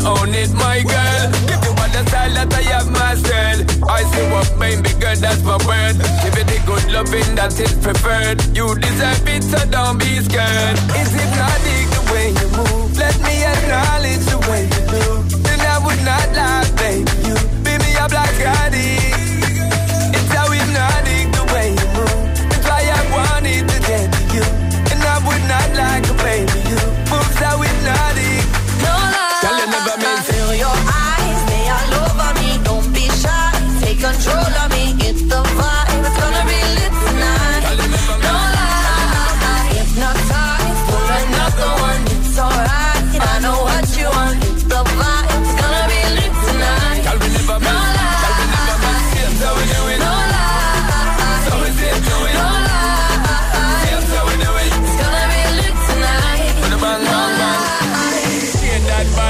Own 0.05 0.33
it, 0.33 0.51
my 0.53 0.81
girl. 0.81 1.23
Give 1.47 1.61
you 1.63 1.73
all 1.77 1.91
the 1.91 2.03
style 2.07 2.33
that 2.33 2.53
I 2.53 2.63
have 2.73 2.89
mastered. 2.91 3.67
I 3.89 4.03
see 4.11 4.25
what 4.31 4.47
made 4.57 4.81
me 4.81 4.91
good, 4.99 5.17
that's 5.17 5.43
my 5.43 5.57
word. 5.67 5.97
Give 6.23 6.37
it 6.37 6.47
the 6.47 6.59
good 6.65 6.85
loving 6.91 7.35
that 7.35 7.53
is 7.59 7.73
preferred. 7.81 8.41
You 8.55 8.75
deserve 8.75 9.27
it, 9.27 9.43
so 9.43 9.59
don't 9.69 9.97
be 9.99 10.21
scared. 10.21 10.77
It's 10.95 11.11
hypnotic 11.11 11.85
the 11.91 12.01
way 12.13 12.27
you 12.31 12.47
move. 12.55 12.97
Let 12.97 13.17
me 13.21 13.43
acknowledge 13.43 14.23
the 14.31 14.39
way 14.49 14.63
you 14.65 14.81
do. 14.89 15.05
Then 15.43 15.59
I 15.61 15.77
would 15.83 16.01
not 16.07 16.27
lie, 16.37 16.67
baby. 16.79 17.11
You 17.27 17.35
beat 17.63 17.79
me 17.83 17.91
up 17.97 18.11
like 18.11 18.33
Scotty. 18.39 18.70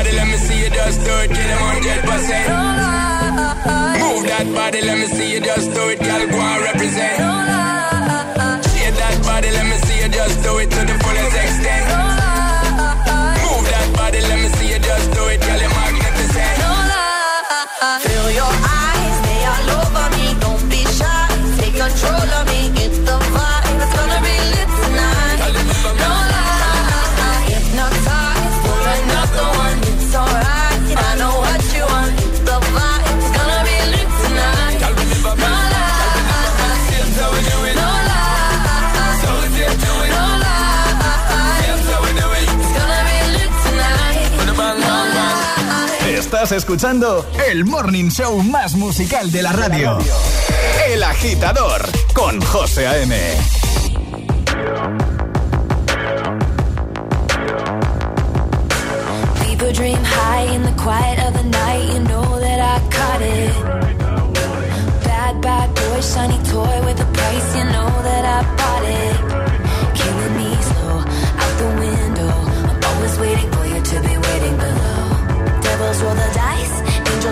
Body, 0.04 0.16
let 0.16 0.28
me 0.28 0.38
see 0.38 0.64
you 0.64 0.70
just 0.70 0.99
do 1.06 1.14
it. 1.24 1.30
Get 1.30 1.47
them 1.47 1.62
hundred 1.62 2.02
percent. 2.10 2.49
Move 4.02 4.26
that 4.28 4.47
body, 4.56 4.82
let 4.82 4.97
me 4.97 5.06
see 5.06 5.34
you 5.34 5.41
just 5.41 5.74
do 5.74 5.89
it. 5.89 5.99
Girl, 5.99 6.28
go 6.28 6.39
and 6.39 6.64
represent. 6.64 7.18
Shake 8.66 8.95
that 8.97 9.22
body, 9.24 9.52
let 9.52 9.66
me 9.66 9.78
see 9.86 10.02
you 10.02 10.10
just 10.10 10.41
do 10.43 10.58
it 10.58 10.70
to 10.72 10.82
the 10.89 10.95
fullest 11.04 11.36
extent. 11.36 12.11
Estás 46.42 46.58
escuchando 46.58 47.24
el 47.48 47.66
morning 47.66 48.10
show 48.10 48.42
más 48.42 48.74
musical 48.74 49.32
de 49.32 49.44
la 49.44 49.52
radio. 49.52 50.00
El 50.88 51.04
agitador 51.04 51.88
con 52.16 52.42
José 52.42 52.88
A.M. 52.88 53.16
People 59.46 59.72
dream 59.72 60.04
high 60.04 60.56
in 60.56 60.64
the 60.64 60.74
quiet 60.82 61.20
of 61.20 61.34
the 61.36 61.44
night. 61.44 61.94
You 61.94 62.00
know 62.06 62.39
that 62.39 62.60
I 62.60 62.80
caught 62.89 63.22
it. 63.22 63.54
Bad, 65.04 65.42
bad 65.42 65.76
boy, 65.76 66.02
shiny 66.02 66.39
toy 66.50 66.86
with 66.88 67.00
a 67.00 67.06
price. 67.14 67.56
You 67.56 67.66
know 67.66 68.02
that 68.02 68.26
I 68.26 68.56
bought 68.58 68.70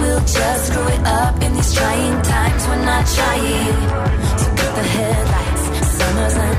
we'll 0.00 0.20
just 0.20 0.72
grow 0.72 0.86
it 0.88 1.00
up 1.06 1.42
in 1.42 1.54
these 1.54 1.74
trying 1.74 2.22
times. 2.22 2.66
We're 2.68 2.84
not 2.84 3.06
trying 3.06 3.76
to 4.38 4.44
so 4.44 4.50
cut 4.58 4.74
the 4.76 4.82
headlights. 4.82 5.64
Summer's 5.96 6.36
night. 6.36 6.49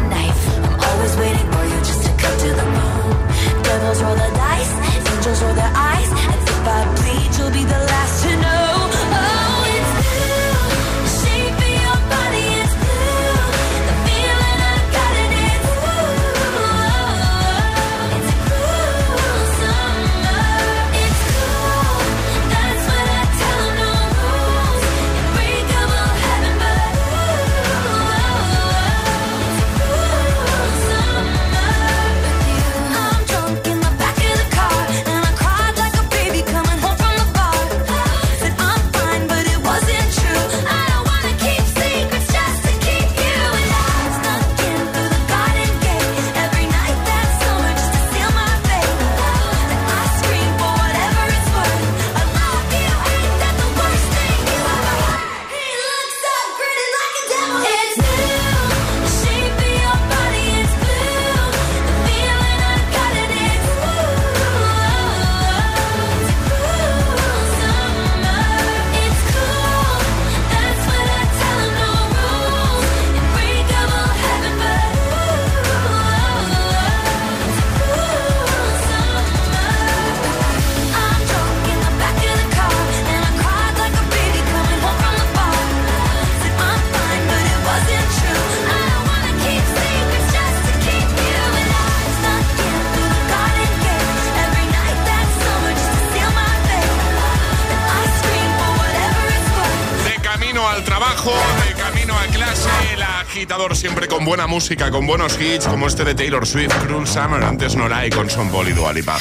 Música, 104.52 104.91
con 104.91 105.08
buenos 105.08 105.39
hits, 105.39 105.66
como 105.66 105.88
este 105.88 106.04
de 106.04 106.14
Taylor 106.14 106.45
Swift, 106.45 106.76
Cruel 106.86 107.08
Summer, 107.08 107.41
antes 107.41 107.74
Norai 107.78 108.10
con 108.10 108.30
Son 108.30 108.52
Paul 108.52 108.68
y 108.68 108.74
Dua 108.74 108.91
Lipa. 108.91 109.18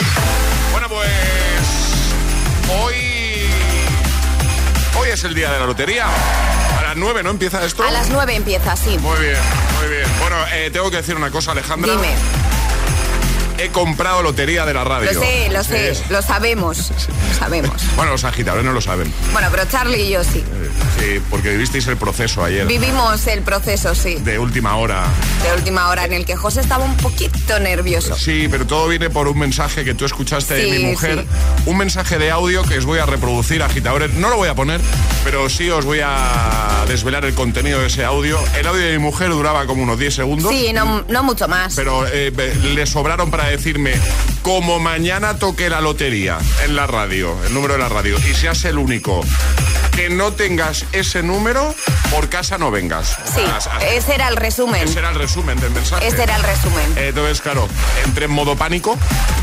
Bueno, 0.72 0.88
pues 0.88 1.08
hoy 2.82 2.94
hoy 4.98 5.08
es 5.08 5.22
el 5.22 5.32
día 5.32 5.52
de 5.52 5.60
la 5.60 5.66
lotería. 5.66 6.06
A 6.80 6.82
las 6.82 6.96
9, 6.96 7.22
¿no 7.22 7.30
empieza 7.30 7.64
esto? 7.64 7.84
A 7.84 7.92
las 7.92 8.10
9 8.10 8.34
empieza, 8.34 8.74
sí. 8.74 8.98
Muy 8.98 9.20
bien, 9.20 9.36
muy 9.80 9.88
bien. 9.88 10.08
Bueno, 10.18 10.36
eh, 10.52 10.68
tengo 10.72 10.90
que 10.90 10.96
decir 10.96 11.14
una 11.14 11.30
cosa, 11.30 11.52
Alejandra. 11.52 11.92
Dime. 11.92 12.08
He 13.62 13.68
comprado 13.68 14.22
lotería 14.22 14.64
de 14.64 14.72
la 14.74 14.84
radio. 14.84 15.12
Lo 15.12 15.20
sé, 15.20 15.48
lo 15.50 15.62
sé, 15.64 15.94
Sí. 15.94 16.02
lo 16.08 16.22
sabemos. 16.22 16.90
Lo 17.30 17.34
sabemos. 17.46 17.82
Bueno, 17.96 18.12
los 18.12 18.24
agitadores 18.24 18.64
no 18.66 18.72
lo 18.72 18.80
saben. 18.82 19.10
Bueno, 19.32 19.48
pero 19.50 19.64
Charlie 19.64 20.02
y 20.02 20.10
yo 20.10 20.22
sí. 20.24 20.44
Sí, 20.98 21.20
porque 21.30 21.50
vivisteis 21.50 21.86
el 21.86 21.96
proceso 21.96 22.44
ayer. 22.44 22.66
Vivimos 22.66 23.26
el 23.28 23.40
proceso, 23.40 23.94
sí, 23.94 24.16
De 24.16 24.38
última 24.38 24.76
hora. 24.76 25.04
de 25.42 25.54
última 25.56 25.88
hora 25.88 26.04
en 26.04 26.12
el 26.12 26.26
que 26.26 26.36
José 26.36 26.60
estaba 26.60 26.84
un 26.84 26.96
poquito 26.98 27.58
nervioso. 27.58 28.14
Sí, 28.16 28.46
pero 28.50 28.66
todo 28.66 28.88
viene 28.88 29.08
por 29.08 29.26
un 29.26 29.38
mensaje 29.38 29.84
que 29.84 29.94
tú 29.94 30.04
escuchaste 30.04 30.52
de 30.54 30.64
Sí, 30.64 30.70
mi 30.84 30.90
mujer. 30.90 31.20
sí. 31.26 31.70
Un 31.70 31.78
mensaje 31.78 32.18
de 32.18 32.30
audio 32.30 32.62
que 32.64 32.76
os 32.76 32.84
voy 32.84 32.98
a 32.98 33.06
reproducir, 33.06 33.62
agitadores. 33.62 34.12
No 34.14 34.28
lo 34.28 34.36
voy 34.36 34.48
a 34.50 34.54
poner, 34.54 34.80
pero 35.24 35.48
sí 35.48 35.70
os 35.70 35.86
voy 35.86 36.00
a 36.04 36.84
desvelar 36.88 37.24
el 37.24 37.34
contenido 37.34 37.80
de 37.80 37.86
ese 37.86 38.04
audio. 38.04 38.38
El 38.58 38.66
audio 38.66 38.82
de 38.84 38.92
mi 38.92 39.02
mujer 39.02 39.30
duraba 39.30 39.64
como 39.66 39.82
unos 39.82 39.98
10 39.98 40.14
segundos. 40.14 40.50
Sí, 40.52 40.72
no, 40.74 41.04
no 41.08 41.22
mucho 41.22 41.48
más. 41.48 41.74
Pero 41.74 42.06
eh, 42.06 42.30
le 42.74 42.86
sobraron 42.86 43.30
para 43.30 43.49
decirme, 43.50 43.94
como 44.42 44.78
mañana 44.78 45.38
toque 45.38 45.68
la 45.68 45.80
lotería 45.80 46.38
en 46.64 46.76
la 46.76 46.86
radio, 46.86 47.36
el 47.46 47.54
número 47.54 47.74
de 47.74 47.80
la 47.80 47.88
radio, 47.88 48.16
y 48.18 48.34
seas 48.34 48.64
el 48.64 48.78
único 48.78 49.22
que 50.00 50.08
no 50.08 50.32
tengas 50.32 50.86
ese 50.92 51.22
número, 51.22 51.74
por 52.10 52.30
casa 52.30 52.56
no 52.56 52.70
vengas. 52.70 53.18
Sí, 53.34 53.42
As- 53.54 53.66
as- 53.66 53.82
ese 53.84 54.14
era 54.14 54.28
el 54.28 54.36
resumen. 54.36 54.88
ese 54.88 54.98
era 54.98 55.10
el 55.10 55.14
resumen 55.16 55.60
del 55.60 55.72
mensaje. 55.72 56.06
Ese 56.08 56.22
era 56.22 56.36
el 56.36 56.42
resumen. 56.42 56.94
Eh, 56.96 57.08
Entonces, 57.08 57.42
claro, 57.42 57.68
entré 58.06 58.24
en 58.24 58.30
modo 58.30 58.56
pánico. 58.56 58.96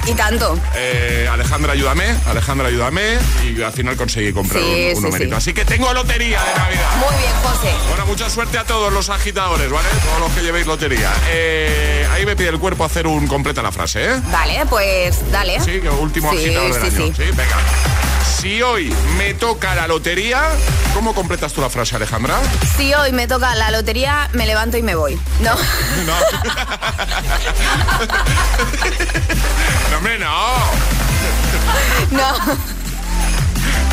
Y 0.07 0.13
tanto. 0.15 0.57
Eh, 0.73 1.29
Alejandra, 1.31 1.73
ayúdame. 1.73 2.05
Alejandra, 2.25 2.69
ayúdame. 2.69 3.19
Y 3.45 3.61
al 3.61 3.71
final 3.71 3.95
conseguí 3.97 4.33
comprar 4.33 4.63
Sí, 4.63 4.69
un, 4.69 4.89
un 4.89 4.95
sí, 4.95 5.01
numerito. 5.03 5.29
sí. 5.35 5.37
Así 5.37 5.53
que 5.53 5.63
tengo 5.63 5.93
lotería 5.93 6.41
de 6.43 6.53
Navidad. 6.59 6.95
Muy 6.97 7.15
bien, 7.21 7.33
José. 7.43 7.71
Bueno, 7.89 8.05
mucha 8.07 8.27
suerte 8.27 8.57
a 8.57 8.63
todos 8.63 8.91
los 8.91 9.09
agitadores, 9.11 9.69
¿vale? 9.69 9.87
Todos 10.07 10.19
los 10.21 10.31
que 10.31 10.41
llevéis 10.41 10.65
lotería. 10.65 11.13
Eh, 11.29 12.07
ahí 12.13 12.25
me 12.25 12.35
pide 12.35 12.49
el 12.49 12.57
cuerpo 12.57 12.83
hacer 12.83 13.05
un 13.05 13.27
completa 13.27 13.61
la 13.61 13.71
frase, 13.71 14.05
¿eh? 14.05 14.21
Vale, 14.31 14.65
pues 14.67 15.19
dale. 15.31 15.59
Sí, 15.59 15.79
último 16.01 16.31
agitador 16.31 16.73
del 16.81 16.91
sí, 16.91 17.03
año. 17.03 17.13
sí. 17.15 17.23
venga. 17.35 17.57
Si 18.35 18.61
hoy 18.61 18.93
me 19.17 19.33
toca 19.33 19.73
la 19.75 19.87
lotería, 19.87 20.41
¿cómo 20.93 21.15
completas 21.15 21.53
tú 21.53 21.61
la 21.61 21.69
frase, 21.69 21.95
Alejandra? 21.95 22.39
Si 22.75 22.93
hoy 22.93 23.11
me 23.11 23.27
toca 23.27 23.55
la 23.55 23.71
lotería, 23.71 24.29
me 24.33 24.45
levanto 24.45 24.77
y 24.77 24.83
me 24.83 24.93
voy. 24.95 25.19
No. 25.39 25.55
No. 26.05 26.13
no, 29.91 29.97
hombre, 29.97 30.19
no. 30.19 30.57
No. 32.11 32.76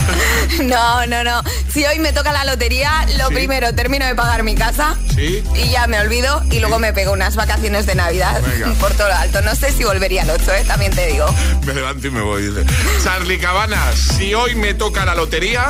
No, 0.64 1.06
no, 1.06 1.24
no. 1.24 1.42
Si 1.72 1.84
hoy 1.84 1.98
me 1.98 2.12
toca 2.12 2.32
la 2.32 2.44
lotería, 2.44 3.06
lo 3.18 3.28
Sí. 3.28 3.34
primero 3.34 3.74
termino 3.74 4.06
de 4.06 4.14
pagar 4.14 4.42
mi 4.42 4.54
casa 4.54 4.96
Sí. 5.14 5.42
y 5.56 5.68
ya 5.70 5.86
me 5.86 5.98
olvido 5.98 6.42
y 6.50 6.60
luego 6.60 6.78
me 6.78 6.92
pego 6.92 7.12
unas 7.12 7.34
vacaciones 7.36 7.86
de 7.86 7.94
Navidad 7.94 8.40
Venga. 8.42 8.72
por 8.80 8.92
todo 8.94 9.08
lo 9.08 9.14
alto. 9.14 9.40
No 9.42 9.54
sé 9.54 9.72
si 9.72 9.84
volvería 9.84 10.22
al 10.22 10.30
8, 10.30 10.52
¿eh? 10.54 10.64
también 10.66 10.92
te 10.94 11.06
digo. 11.06 11.26
Me 11.66 11.74
levanto 11.74 12.06
y 12.06 12.10
me 12.10 12.20
voy. 12.20 12.42
dice. 12.48 12.64
Charlie 13.02 13.38
Cabanas, 13.38 13.96
si 14.16 14.34
hoy 14.34 14.54
me 14.54 14.74
toca 14.74 15.04
la 15.04 15.14
lotería, 15.14 15.64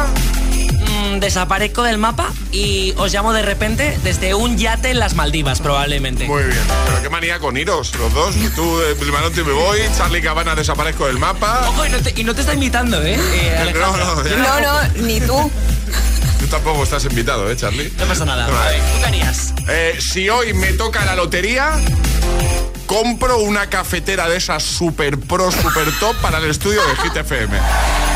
Desaparezco 1.20 1.82
del 1.82 1.98
mapa 1.98 2.32
y 2.52 2.92
os 2.96 3.12
llamo 3.12 3.32
de 3.32 3.42
repente 3.42 3.98
desde 4.02 4.34
un 4.34 4.56
yate 4.58 4.90
en 4.90 4.98
las 4.98 5.14
Maldivas, 5.14 5.60
probablemente. 5.60 6.26
Muy 6.26 6.42
bien. 6.42 6.60
Pero 6.86 7.02
qué 7.02 7.08
manía 7.08 7.38
con 7.38 7.56
iros, 7.56 7.94
los 7.96 8.12
dos. 8.12 8.34
Tú 8.54 8.78
de 8.78 9.04
levanto 9.04 9.40
y 9.40 9.44
me 9.44 9.52
voy, 9.52 9.78
Charlie 9.96 10.22
Cabanas 10.22 10.56
desaparezco 10.56 11.06
del 11.06 11.18
mapa. 11.18 11.68
Ojo, 11.68 11.86
y 11.86 11.88
no 11.90 11.98
te, 11.98 12.20
y 12.20 12.24
no 12.24 12.34
te 12.34 12.40
está 12.40 12.54
invitando, 12.54 13.02
¿eh? 13.02 13.14
eh? 13.18 13.74
No, 13.74 13.96
no, 13.96 14.24
ya. 14.24 14.36
No, 14.36 14.60
no, 14.60 15.02
ni 15.02 15.20
tú. 15.20 15.50
Tú 16.40 16.46
tampoco 16.48 16.82
estás 16.82 17.04
invitado, 17.04 17.50
¿eh, 17.50 17.56
Charlie? 17.56 17.92
No 17.98 18.06
pasa 18.06 18.24
nada. 18.24 18.46
Vale. 18.48 18.78
¿Tú 18.78 18.98
qué 18.98 19.04
harías? 19.06 19.54
Eh, 19.68 19.98
si 20.00 20.28
hoy 20.28 20.52
me 20.52 20.72
toca 20.74 21.04
la 21.04 21.14
lotería, 21.14 21.80
compro 22.94 23.38
una 23.38 23.68
cafetera 23.68 24.28
de 24.28 24.36
esas 24.36 24.62
super 24.62 25.18
pro, 25.18 25.50
super 25.50 25.86
top 25.98 26.14
para 26.22 26.38
el 26.38 26.44
estudio 26.50 26.80
de 26.86 26.96
Hit 27.02 27.16
FM. 27.16 27.56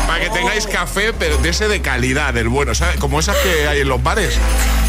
Para 0.07 0.23
que 0.23 0.29
tengáis 0.29 0.65
café, 0.67 1.11
pero 1.11 1.37
de 1.37 1.49
ese 1.49 1.67
de 1.67 1.81
calidad, 1.81 2.33
del 2.33 2.47
bueno, 2.47 2.73
¿sabes? 2.73 2.97
Como 2.97 3.19
esas 3.19 3.35
que 3.37 3.67
hay 3.67 3.81
en 3.81 3.89
los 3.89 4.01
bares. 4.01 4.33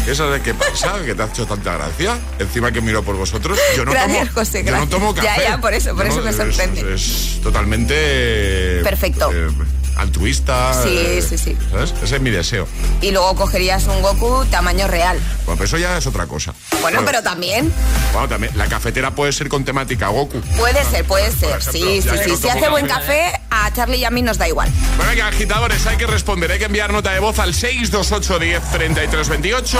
Esas 0.07 0.31
de 0.31 0.41
que 0.41 0.53
pasa, 0.53 0.95
que 1.05 1.13
te 1.13 1.21
ha 1.21 1.25
hecho 1.25 1.45
tanta 1.45 1.73
gracia. 1.77 2.17
Encima 2.39 2.71
que 2.71 2.79
miro 2.81 3.03
por 3.03 3.15
vosotros. 3.17 3.59
Yo 3.75 3.83
no 3.85 3.91
Gracias, 3.91 4.29
tomo, 4.29 4.31
José, 4.33 4.63
yo 4.63 4.71
no 4.77 4.87
tomo 4.87 5.13
Ya, 5.15 5.23
café. 5.23 5.41
ya, 5.43 5.57
por 5.59 5.73
eso, 5.73 5.93
por 5.95 6.05
eso 6.07 6.21
me 6.21 6.29
es- 6.31 6.35
sorprende. 6.37 6.93
Es, 6.95 7.39
totalmente... 7.43 8.81
Perfecto. 8.83 9.29
eh, 9.33 9.49
altruista. 9.97 10.73
Sí, 10.83 10.89
eh, 10.97 11.21
sí, 11.27 11.37
sí. 11.37 11.57
¿Sabes? 11.71 11.93
Ese 12.03 12.15
es 12.17 12.21
mi 12.21 12.29
deseo. 12.29 12.67
Y 13.01 13.11
luego 13.11 13.35
cogerías 13.35 13.83
un 13.85 14.01
Goku 14.01 14.45
tamaño 14.45 14.87
real. 14.87 15.17
Bueno, 15.45 15.57
pero 15.57 15.65
eso 15.65 15.77
ya 15.77 15.97
es 15.97 16.07
otra 16.07 16.25
cosa. 16.27 16.53
Bueno, 16.81 17.01
pero 17.05 17.21
también 17.21 17.71
Bueno, 18.13 18.27
también, 18.27 18.57
la 18.57 18.67
cafetera 18.67 19.11
puede 19.11 19.31
ser 19.31 19.49
con 19.49 19.63
temática 19.63 20.07
Goku. 20.07 20.39
puede 20.57 20.83
ser, 20.85 21.05
puede 21.05 21.31
ser. 21.31 21.57
ejemplo, 21.57 21.71
Sí, 21.71 22.01
sí, 22.01 22.09
que 22.09 22.17
sí. 22.23 22.29
no 22.31 22.37
Si 22.37 22.49
hace 22.49 22.69
buen 22.69 22.87
café. 22.87 23.39
a 23.49 23.71
Charlie 23.73 23.97
y 23.97 24.05
a 24.05 24.09
mí 24.11 24.21
nos 24.21 24.37
da 24.37 24.47
igual. 24.47 24.69
Bueno, 24.97 25.11
venga, 25.11 25.27
agitadores, 25.27 25.85
hay 25.87 25.97
que 25.97 26.07
responder, 26.07 26.51
hay 26.51 26.59
que 26.59 26.65
enviar 26.65 26.91
nota 26.91 27.11
de 27.11 27.19
voz 27.19 27.37
al 27.39 27.53
628 27.53 28.39
10 28.39 28.61
33 28.71 29.29
28 29.29 29.79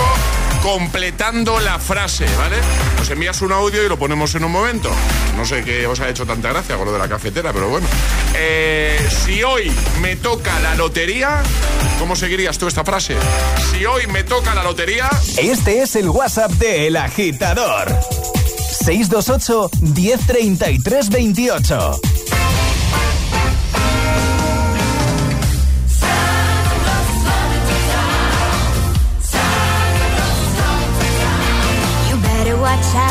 completando 0.62 1.60
la 1.60 1.80
frase, 1.80 2.26
¿vale? 2.38 2.58
Nos 2.98 3.10
envías 3.10 3.42
un 3.42 3.52
audio 3.52 3.84
y 3.84 3.90
lo 3.90 3.98
ponemos 3.98 4.36
en 4.36 4.44
un 4.44 4.52
momento. 4.52 4.92
No 5.36 5.46
sé 5.46 5.64
qué 5.64 5.88
os 5.88 6.00
ha 6.00 6.10
hecho 6.10 6.26
tanta 6.26 6.50
gracia 6.50 6.76
con 6.76 6.86
lo 6.86 6.94
de 6.94 7.00
la 7.00 7.08
cafetera, 7.10 7.52
pero 7.52 7.70
bueno. 7.70 7.88
Eh, 8.36 9.00
si 9.26 9.42
hoy 9.44 9.72
me 10.02 10.16
toca 10.16 10.60
la 10.62 10.74
lotería, 10.76 11.44
¿cómo 12.00 12.16
seguirías 12.16 12.58
tú 12.58 12.68
esta 12.68 12.84
frase? 12.84 13.16
Si 13.72 13.86
hoy 13.86 14.08
me 14.08 14.24
toca 14.24 14.56
la 14.56 14.64
lotería... 14.64 15.08
Este 15.38 15.84
es 15.84 15.96
el 15.96 16.10
WhatsApp 16.10 16.52
de 16.54 16.88
El 16.88 16.98
Agitador. 16.98 17.88
628 18.84 19.70
1033 19.82 21.10
28. 21.10 22.02
You 32.10 32.18
better 32.18 32.58
watch 32.58 32.96
out, 32.96 33.11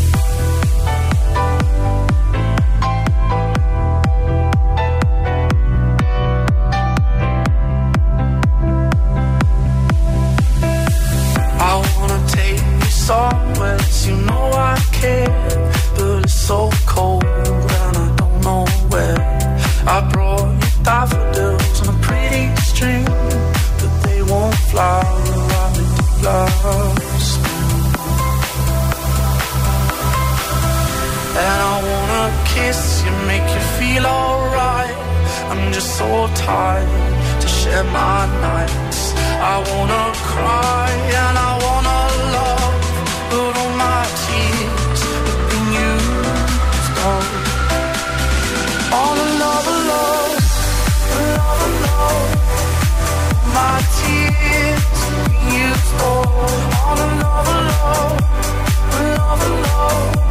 kiss, 32.55 33.03
you 33.05 33.11
make 33.31 33.47
you 33.55 33.63
feel 33.79 34.05
alright. 34.05 34.95
I'm 35.51 35.71
just 35.73 35.97
so 35.97 36.07
tired 36.35 37.41
to 37.41 37.47
share 37.47 37.83
my 37.85 38.19
nights. 38.47 39.01
I 39.53 39.55
wanna 39.71 40.03
cry 40.31 40.89
and 41.21 41.35
I 41.49 41.51
wanna 41.65 41.99
love, 42.37 42.75
but 43.31 43.53
all 43.61 43.73
my 43.87 44.03
tears 44.23 45.01
have 45.27 45.43
been 45.51 45.67
used 45.89 46.97
up. 47.11 47.27
All 48.99 49.17
love, 49.43 49.67
love, 49.91 50.33
love, 51.37 51.63
love. 51.85 52.29
My 53.59 53.77
tears 53.99 54.97
have 55.05 55.19
been 55.25 55.45
used 55.65 55.93
up. 56.11 56.29
All 56.87 57.01
love, 57.23 57.49
love, 57.71 58.15
love, 59.17 59.43
love. 59.67 60.30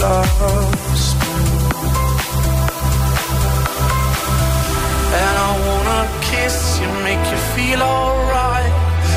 And 0.00 0.06
I 5.46 5.50
wanna 5.66 6.02
kiss 6.22 6.78
you, 6.80 6.88
make 7.02 7.24
you 7.32 7.38
feel 7.54 7.82
alright. 7.82 8.72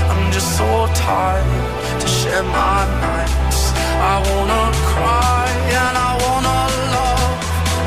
I'm 0.09 0.31
just 0.31 0.57
so 0.57 0.87
tired 0.95 2.01
to 2.01 2.07
share 2.07 2.43
my 2.43 2.85
nights. 3.07 3.73
I 3.77 4.15
wanna 4.29 4.71
cry 4.93 5.45
and 5.81 5.95
I 6.09 6.11
wanna 6.25 6.59
love, 6.95 7.37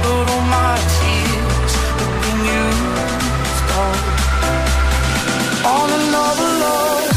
but 0.05 0.31
all 0.31 0.45
my 0.59 0.77
tears 0.97 1.75
love, 6.15 6.41
love, 6.63 7.11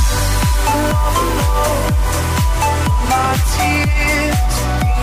my 3.09 3.31
tears. 3.53 4.46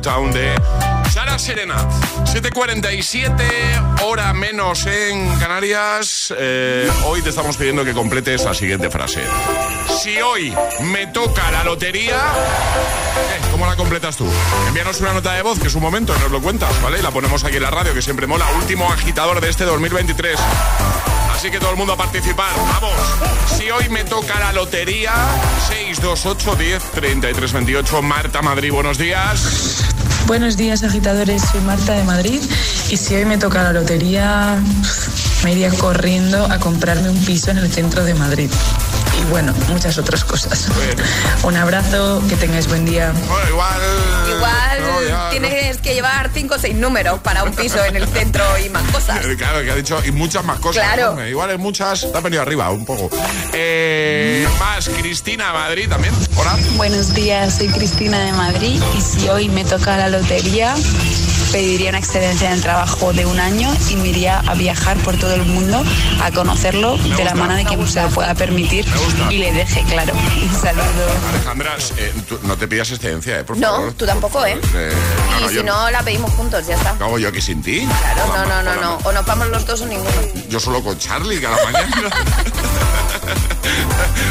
Town 0.00 0.30
de 0.32 0.54
Sara 1.10 1.38
Serena. 1.38 1.76
7.47, 2.24 4.02
hora 4.04 4.32
menos 4.32 4.86
en 4.86 5.36
Canarias. 5.38 6.32
Eh, 6.38 6.88
hoy 7.04 7.20
te 7.22 7.30
estamos 7.30 7.56
pidiendo 7.56 7.84
que 7.84 7.92
completes 7.92 8.44
la 8.44 8.54
siguiente 8.54 8.88
frase. 8.90 9.22
Si 10.00 10.20
hoy 10.20 10.54
me 10.84 11.08
toca 11.08 11.50
la 11.50 11.64
lotería, 11.64 12.14
eh, 12.16 13.40
¿cómo 13.50 13.66
la 13.66 13.74
completas 13.74 14.16
tú? 14.16 14.26
Envíanos 14.68 15.00
una 15.00 15.14
nota 15.14 15.32
de 15.32 15.42
voz, 15.42 15.58
que 15.58 15.66
es 15.66 15.74
un 15.74 15.82
momento, 15.82 16.16
nos 16.18 16.30
lo 16.30 16.40
cuentas, 16.40 16.80
¿vale? 16.80 17.00
Y 17.00 17.02
la 17.02 17.10
ponemos 17.10 17.42
aquí 17.44 17.56
en 17.56 17.62
la 17.62 17.70
radio, 17.70 17.92
que 17.92 18.02
siempre 18.02 18.26
mola. 18.26 18.46
Último 18.56 18.90
agitador 18.92 19.40
de 19.40 19.50
este 19.50 19.64
2023. 19.64 20.38
Así 21.40 21.50
que 21.50 21.58
todo 21.58 21.70
el 21.70 21.78
mundo 21.78 21.94
a 21.94 21.96
participar. 21.96 22.52
Vamos. 22.54 22.92
Si 23.56 23.70
hoy 23.70 23.88
me 23.88 24.04
toca 24.04 24.38
la 24.38 24.52
lotería, 24.52 25.10
628 25.68 26.54
10 26.54 26.82
33 26.90 27.52
28. 27.54 28.02
Marta 28.02 28.42
Madrid, 28.42 28.70
buenos 28.70 28.98
días. 28.98 29.86
Buenos 30.26 30.58
días, 30.58 30.82
agitadores. 30.82 31.40
Soy 31.50 31.62
Marta 31.62 31.94
de 31.94 32.04
Madrid. 32.04 32.42
Y 32.90 32.98
si 32.98 33.14
hoy 33.14 33.24
me 33.24 33.38
toca 33.38 33.62
la 33.62 33.72
lotería, 33.72 34.58
me 35.42 35.52
iría 35.52 35.70
corriendo 35.70 36.44
a 36.44 36.58
comprarme 36.58 37.08
un 37.08 37.24
piso 37.24 37.50
en 37.50 37.56
el 37.56 37.72
centro 37.72 38.04
de 38.04 38.12
Madrid 38.12 38.50
y 39.18 39.24
bueno, 39.30 39.54
muchas 39.68 39.98
otras 39.98 40.24
cosas. 40.24 40.68
Un 41.42 41.56
abrazo, 41.56 42.22
que 42.28 42.36
tengáis 42.36 42.68
buen 42.68 42.84
día. 42.84 43.12
igual. 43.48 43.80
Igual 44.36 44.69
tienes 45.30 45.78
que 45.78 45.94
llevar 45.94 46.30
cinco 46.32 46.54
o 46.54 46.58
seis 46.58 46.74
números 46.74 47.20
para 47.20 47.44
un 47.44 47.52
piso 47.52 47.84
en 47.84 47.96
el 47.96 48.06
centro 48.06 48.44
y 48.58 48.68
más 48.68 48.82
cosas. 48.90 49.20
Claro, 49.36 49.62
que 49.62 49.70
ha 49.70 49.74
dicho, 49.74 50.00
y 50.04 50.12
muchas 50.12 50.44
más 50.44 50.58
cosas. 50.60 50.82
Claro. 50.84 51.26
Igual 51.26 51.50
es 51.50 51.58
muchas, 51.58 52.10
te 52.10 52.16
ha 52.16 52.20
venido 52.20 52.42
arriba 52.42 52.70
un 52.70 52.84
poco. 52.84 53.10
Eh, 53.52 54.46
más, 54.58 54.88
Cristina 54.88 55.52
Madrid 55.52 55.88
también. 55.88 56.14
Hola. 56.36 56.58
Buenos 56.76 57.14
días, 57.14 57.56
soy 57.56 57.68
Cristina 57.68 58.18
de 58.20 58.32
Madrid 58.32 58.80
y 58.96 59.00
si 59.00 59.28
hoy 59.28 59.48
me 59.48 59.64
toca 59.64 59.96
la 59.96 60.08
lotería 60.08 60.74
pediría 61.50 61.90
una 61.90 61.98
excedencia 61.98 62.48
en 62.48 62.54
el 62.54 62.62
trabajo 62.62 63.12
de 63.12 63.26
un 63.26 63.40
año 63.40 63.68
y 63.90 63.96
me 63.96 64.08
iría 64.08 64.38
a 64.38 64.54
viajar 64.54 64.96
por 64.98 65.16
todo 65.16 65.34
el 65.34 65.44
mundo 65.44 65.82
a 66.22 66.30
conocerlo 66.30 66.96
de 66.96 67.24
la 67.24 67.34
mano 67.34 67.54
de 67.54 67.64
quien 67.64 67.86
se 67.88 68.02
lo 68.02 68.08
pueda 68.10 68.34
permitir 68.34 68.84
y 69.30 69.38
le 69.38 69.52
deje 69.52 69.82
claro. 69.84 70.14
Un 70.42 70.60
saludo. 70.60 70.84
Alejandra, 71.30 71.76
eh, 71.96 72.12
no 72.44 72.56
te 72.56 72.68
pidas 72.68 72.90
excedencia, 72.92 73.40
eh, 73.40 73.44
por 73.44 73.58
favor. 73.58 73.86
No, 73.86 73.92
tú 73.92 74.06
tampoco, 74.06 74.44
¿eh? 74.46 74.60
eh 74.74 74.89
y 75.44 75.48
si 75.48 75.62
no, 75.62 75.90
la 75.90 76.02
pedimos 76.02 76.32
juntos, 76.34 76.66
ya 76.66 76.76
está. 76.76 76.90
¿Hago 76.90 77.18
yo 77.18 77.28
aquí 77.28 77.40
sin 77.40 77.62
ti? 77.62 77.86
Claro, 77.86 78.26
no, 78.26 78.44
no, 78.46 78.62
no, 78.62 78.74
no. 78.80 78.98
O 79.04 79.12
nos 79.12 79.24
vamos 79.24 79.48
los 79.48 79.64
dos 79.66 79.80
o 79.80 79.86
ninguno. 79.86 80.10
Yo 80.48 80.60
solo 80.60 80.82
con 80.82 80.98
Charlie 80.98 81.40
cada 81.40 81.56
mañana. 81.64 82.10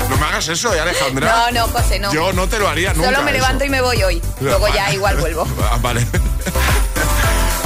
no 0.10 0.18
me 0.18 0.26
hagas 0.26 0.48
eso, 0.50 0.74
¿eh, 0.74 0.80
Alejandra? 0.80 1.52
No, 1.52 1.52
no, 1.52 1.68
José, 1.74 2.00
no. 2.00 2.14
Yo 2.14 2.34
no 2.34 2.48
te 2.48 2.60
lo 2.60 2.68
haría 2.68 2.94
nunca. 2.94 3.10
Solo 3.10 3.24
me 3.24 3.32
levanto 3.32 3.64
y 3.64 3.70
me 3.70 3.82
voy 3.82 4.04
hoy. 4.04 4.22
Luego 4.40 4.68
ya 4.68 4.94
igual 4.94 5.18
vuelvo. 5.18 5.48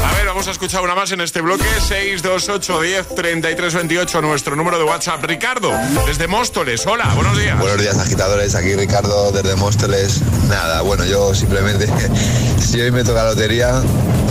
Ah, 0.06 0.12
vale 0.12 0.26
vamos 0.26 0.48
a 0.48 0.52
escuchar 0.52 0.82
una 0.82 0.96
más 0.96 1.12
en 1.12 1.22
este 1.22 1.42
bloque. 1.42 1.64
628 1.64 2.82
10 2.82 3.16
33 3.16 3.74
28, 3.74 4.22
nuestro 4.22 4.56
número 4.56 4.78
de 4.78 4.84
WhatsApp. 4.84 5.24
Ricardo, 5.24 5.72
desde 6.06 6.28
Móstoles. 6.28 6.86
Hola, 6.86 7.14
buenos 7.16 7.38
días. 7.38 7.58
Buenos 7.60 7.80
días, 7.80 7.98
agitadores. 7.98 8.56
Aquí 8.56 8.76
Ricardo, 8.76 9.32
desde 9.32 9.56
Móstoles. 9.56 10.22
Nada, 10.50 10.82
bueno, 10.82 11.06
yo 11.06 11.34
simplemente, 11.34 11.88
si 12.60 12.82
hoy 12.82 12.92
me 12.92 13.04
toca 13.04 13.24
la 13.24 13.30
lotería, 13.32 13.82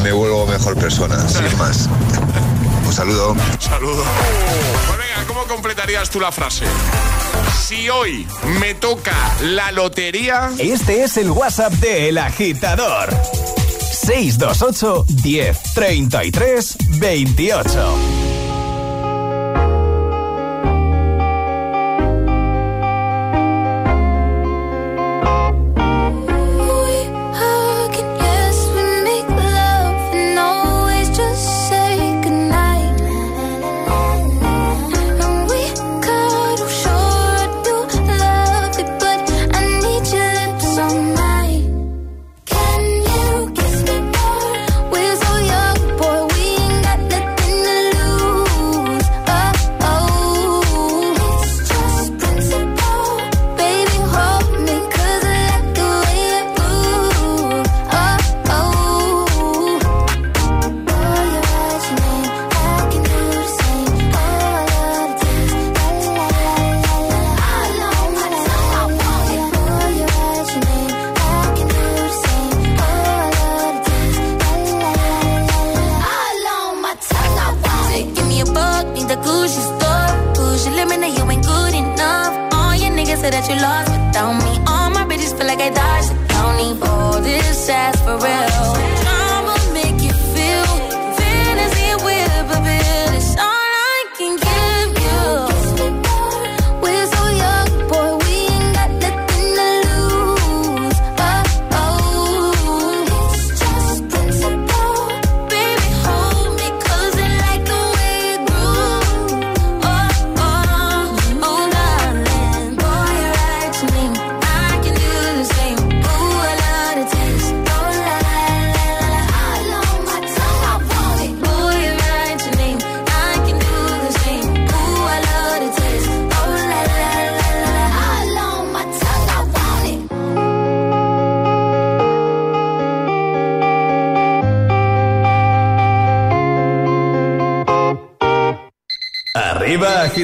me 0.03 0.13
vuelvo 0.13 0.47
mejor 0.47 0.77
persona, 0.77 1.17
sin 1.29 1.57
más. 1.59 1.89
Un 2.85 2.93
saludo. 2.93 3.35
Saludo. 3.59 4.05
Pues 4.87 4.99
venga, 4.99 5.27
¿cómo 5.27 5.45
completarías 5.47 6.11
tú 6.11 6.21
la 6.21 6.31
frase? 6.33 6.67
Si 7.67 7.89
hoy 7.89 8.27
me 8.61 8.75
toca 8.75 9.15
la 9.41 9.73
lotería. 9.73 10.51
Este 10.59 11.05
es 11.05 11.17
el 11.17 11.31
WhatsApp 11.31 11.73
de 11.75 12.11
El 12.11 12.19
Agitador. 12.19 13.09
628 14.05 15.05
10 15.23 15.55
33 15.75 16.77
28. 17.01 18.32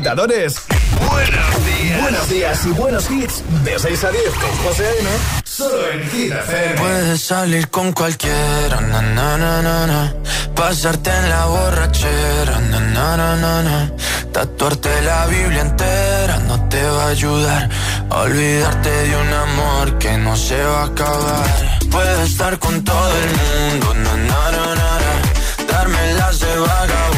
Agitadores. 0.09 0.63
Buenos 1.11 1.67
días. 1.67 2.03
Buenos 2.03 2.29
días 2.29 2.67
y 2.67 2.71
buenos 2.71 3.11
hits. 3.11 3.43
De 3.65 3.79
6 3.79 4.05
a 4.05 4.11
10 4.11 4.25
con 4.31 4.51
José 4.65 4.85
A.M. 4.87 5.11
Solo 5.45 5.91
en 5.91 6.11
Hit 6.11 6.35
Puedes 6.79 7.21
salir 7.21 7.69
con 7.69 7.93
cualquiera, 7.93 8.81
na, 8.81 9.03
na, 9.03 9.37
na, 9.37 9.87
na, 9.87 10.15
Pasarte 10.55 11.11
en 11.11 11.29
la 11.29 11.45
borrachera, 11.47 12.59
na, 12.71 12.81
na, 12.81 13.17
na, 13.17 13.37
na, 13.37 13.63
na. 13.63 13.93
Tatuarte 14.33 15.03
la 15.03 15.27
Biblia 15.27 15.61
entera 15.63 16.39
no 16.47 16.69
te 16.69 16.83
va 16.83 17.05
a 17.05 17.09
ayudar. 17.09 17.69
olvidarte 18.11 18.91
de 18.91 19.17
un 19.17 19.33
amor 19.33 19.99
que 19.99 20.17
no 20.17 20.37
se 20.37 20.63
va 20.63 20.83
a 20.83 20.87
acabar. 20.87 21.79
Puedes 21.91 22.31
estar 22.31 22.59
con 22.59 22.83
todo 22.83 23.13
el 23.25 23.31
mundo, 23.41 23.95
na, 23.95 24.17
na, 24.17 24.51
na, 24.53 24.75
na, 24.75 25.67
Darme 25.71 26.15
las 26.15 26.41
de 26.41 26.59
vagabundo, 26.59 27.18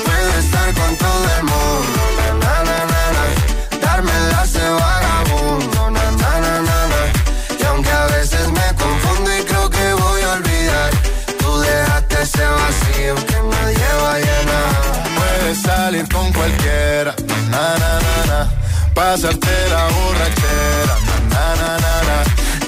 estar 0.41 0.73
con 0.73 0.95
todo 0.97 1.25
el 1.37 1.43
mundo, 1.51 2.01
na, 2.43 2.55
na, 2.69 2.79
na, 2.91 3.23
darme 3.85 4.11
de 4.11 4.69
vagabundo, 4.83 5.79
y 7.59 7.63
aunque 7.65 7.91
a 7.91 8.05
veces 8.07 8.47
me 8.57 8.67
confundo 8.83 9.29
y 9.39 9.43
creo 9.43 9.69
que 9.69 9.93
voy 9.93 10.21
a 10.23 10.31
olvidar, 10.33 10.91
tú 11.39 11.59
dejaste 11.59 12.21
ese 12.21 12.45
vacío 12.59 13.15
que 13.29 13.37
nadie 13.53 13.87
va 14.03 14.13
a 14.13 14.19
llenar. 14.25 14.71
Puedes 15.17 15.61
salir 15.61 16.05
con 16.09 16.33
cualquiera, 16.33 17.13
na, 17.51 17.65
na, 17.81 17.93
na, 18.29 18.39
pasarte 18.93 19.55
la 19.69 19.83
borrachera, 19.95 20.95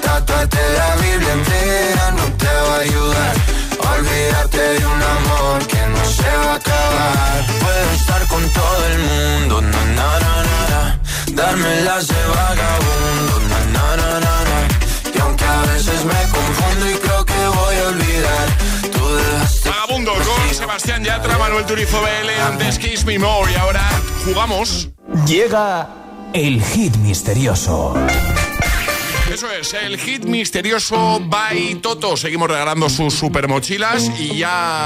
tatuarte 0.01 0.63
la 0.78 0.95
Biblia 1.01 1.34
entera 1.34 2.11
no 2.17 2.26
te 2.41 2.53
va 2.67 2.76
a 2.76 2.80
ayudar. 2.80 3.36
Olvídate 3.95 4.57
de 4.57 4.86
un 4.86 5.03
Puedo 7.60 7.91
estar 7.91 8.28
con 8.28 8.49
todo 8.49 8.86
el 8.88 8.99
mundo, 8.99 9.62
na 9.62 9.86
na 9.97 10.20
na 10.20 10.38
na, 10.72 10.99
darme 11.34 11.82
las 11.82 12.08
de 12.08 12.22
vagabundo, 12.36 13.39
na 13.49 13.60
na 13.76 13.95
na 13.97 14.20
na, 14.20 14.68
Y 15.16 15.20
aunque 15.20 15.45
a 15.45 15.62
veces 15.74 16.06
me 16.06 16.22
confundo 16.38 16.89
y 16.89 16.93
creo 16.95 17.26
que 17.26 17.47
voy 17.60 17.76
a 17.76 17.88
olvidar, 17.89 18.47
tú 18.91 19.16
dejaste. 19.16 19.70
Vagabundo 19.70 20.14
con 20.14 20.56
Sebastián 20.56 21.04
Yatra, 21.04 21.38
Manuel 21.38 21.66
Turizo 21.66 22.01
BL, 22.01 22.30
antes 22.47 22.80
Kiss 22.80 23.06
Me 23.06 23.20
More 23.20 23.51
y 23.51 23.56
ahora 23.56 23.89
jugamos. 24.26 24.89
Llega 25.26 25.88
el 26.34 26.62
hit 26.64 26.95
misterioso. 26.97 27.93
Eso 29.32 29.49
es, 29.51 29.74
el 29.74 29.97
hit 29.97 30.26
misterioso 30.26 31.20
by 31.20 31.76
Toto. 31.76 32.16
Seguimos 32.18 32.49
regalando 32.49 32.89
sus 32.89 33.14
super 33.14 33.47
mochilas 33.47 34.12
y 34.20 34.38
ya 34.38 34.86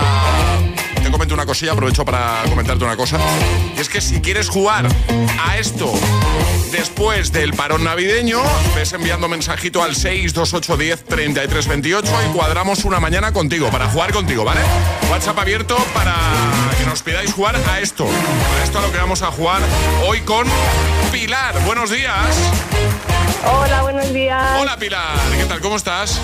te 1.08 1.12
comento 1.12 1.34
una 1.36 1.45
cosilla, 1.45 1.72
aprovecho 1.72 2.03
para 2.03 2.43
comentarte 2.49 2.84
una 2.84 2.97
cosa. 2.97 3.18
Y 3.78 3.80
es 3.80 3.88
que 3.88 4.01
si 4.01 4.20
quieres 4.20 4.49
jugar 4.49 4.86
a 5.39 5.58
esto 5.58 5.89
después 6.70 7.32
del 7.32 7.53
parón 7.53 7.86
navideño, 7.86 8.41
ves 8.76 8.91
enviando 8.91 9.30
mensajito 9.30 9.82
al 9.82 9.95
628103328 9.95 12.03
y 12.03 12.34
cuadramos 12.34 12.84
una 12.84 12.99
mañana 12.99 13.32
contigo, 13.32 13.70
para 13.70 13.88
jugar 13.88 14.12
contigo, 14.12 14.43
¿vale? 14.43 14.60
WhatsApp 15.10 15.39
abierto 15.39 15.78
para 15.93 16.14
que 16.78 16.86
nos 16.86 17.01
pidáis 17.03 17.32
jugar 17.32 17.55
a 17.55 17.80
esto. 17.80 18.05
A 18.05 18.64
esto 18.66 18.80
a 18.80 18.82
lo 18.82 18.91
que 18.91 18.97
vamos 18.97 19.22
a 19.22 19.32
jugar 19.32 19.62
hoy 20.05 20.20
con 20.22 20.45
Pilar. 21.14 21.58
Buenos 21.66 21.89
días. 21.89 22.38
Hola, 23.45 23.82
buenos 23.82 24.12
días. 24.12 24.60
Hola 24.60 24.76
Pilar, 24.76 25.18
¿qué 25.38 25.45
tal? 25.45 25.62
¿Cómo 25.62 25.78
estás? 25.78 26.20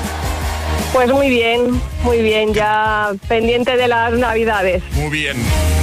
Pues 0.93 1.11
muy 1.11 1.27
bien, 1.27 1.81
muy 2.03 2.21
bien, 2.21 2.53
ya 2.53 3.11
pendiente 3.27 3.75
de 3.75 3.87
las 3.87 4.13
navidades. 4.13 4.83
Muy 4.93 5.09
bien. 5.09 5.37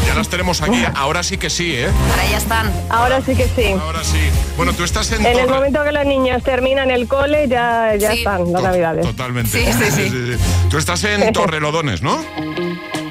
Ya 0.06 0.14
las 0.14 0.28
tenemos 0.28 0.62
aquí. 0.62 0.84
Ahora 0.94 1.22
sí 1.22 1.36
que 1.36 1.50
sí, 1.50 1.74
¿eh? 1.74 1.88
Ahora 2.10 2.30
ya 2.30 2.38
están. 2.38 2.72
Ahora 2.88 3.20
sí 3.20 3.34
que 3.34 3.46
sí. 3.48 3.72
Ahora 3.80 4.02
sí. 4.02 4.18
Bueno, 4.56 4.72
tú 4.72 4.84
estás 4.84 5.10
en... 5.12 5.26
En 5.26 5.38
el 5.38 5.48
momento 5.48 5.82
que 5.84 5.92
los 5.92 6.04
niños 6.04 6.42
terminan 6.42 6.90
el 6.90 7.06
cole, 7.06 7.48
ya, 7.48 7.94
ya 7.96 8.12
están 8.12 8.52
las 8.52 8.62
navidades. 8.62 9.04
Totalmente. 9.04 9.50
Sí, 9.50 9.72
sí, 9.72 9.90
sí. 9.90 10.36
Tú 10.68 10.78
estás 10.78 11.02
en 11.04 11.32
Torrelodones, 11.32 12.02
¿no? 12.02 12.24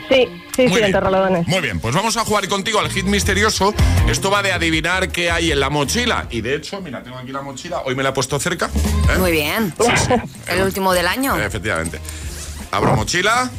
Sí, 0.09 0.27
sí, 0.55 0.67
Muy 0.67 0.81
sí, 0.81 0.91
bien. 0.91 1.45
Muy 1.45 1.61
bien, 1.61 1.79
pues 1.79 1.93
vamos 1.93 2.17
a 2.17 2.25
jugar 2.25 2.47
contigo 2.47 2.79
al 2.79 2.89
hit 2.89 3.05
misterioso. 3.05 3.73
Esto 4.07 4.31
va 4.31 4.41
de 4.41 4.51
adivinar 4.51 5.09
qué 5.09 5.29
hay 5.29 5.51
en 5.51 5.59
la 5.59 5.69
mochila. 5.69 6.25
Y 6.31 6.41
de 6.41 6.55
hecho, 6.55 6.81
mira, 6.81 7.03
tengo 7.03 7.17
aquí 7.17 7.31
la 7.31 7.43
mochila. 7.43 7.83
Hoy 7.85 7.95
me 7.95 8.01
la 8.01 8.09
he 8.09 8.11
puesto 8.13 8.39
cerca. 8.39 8.71
¿eh? 9.13 9.17
Muy 9.19 9.31
bien. 9.31 9.71
El 10.47 10.63
último 10.63 10.93
del 10.93 11.07
año. 11.07 11.39
Efectivamente. 11.39 11.99
Abro 12.71 12.95
mochila, 12.95 13.49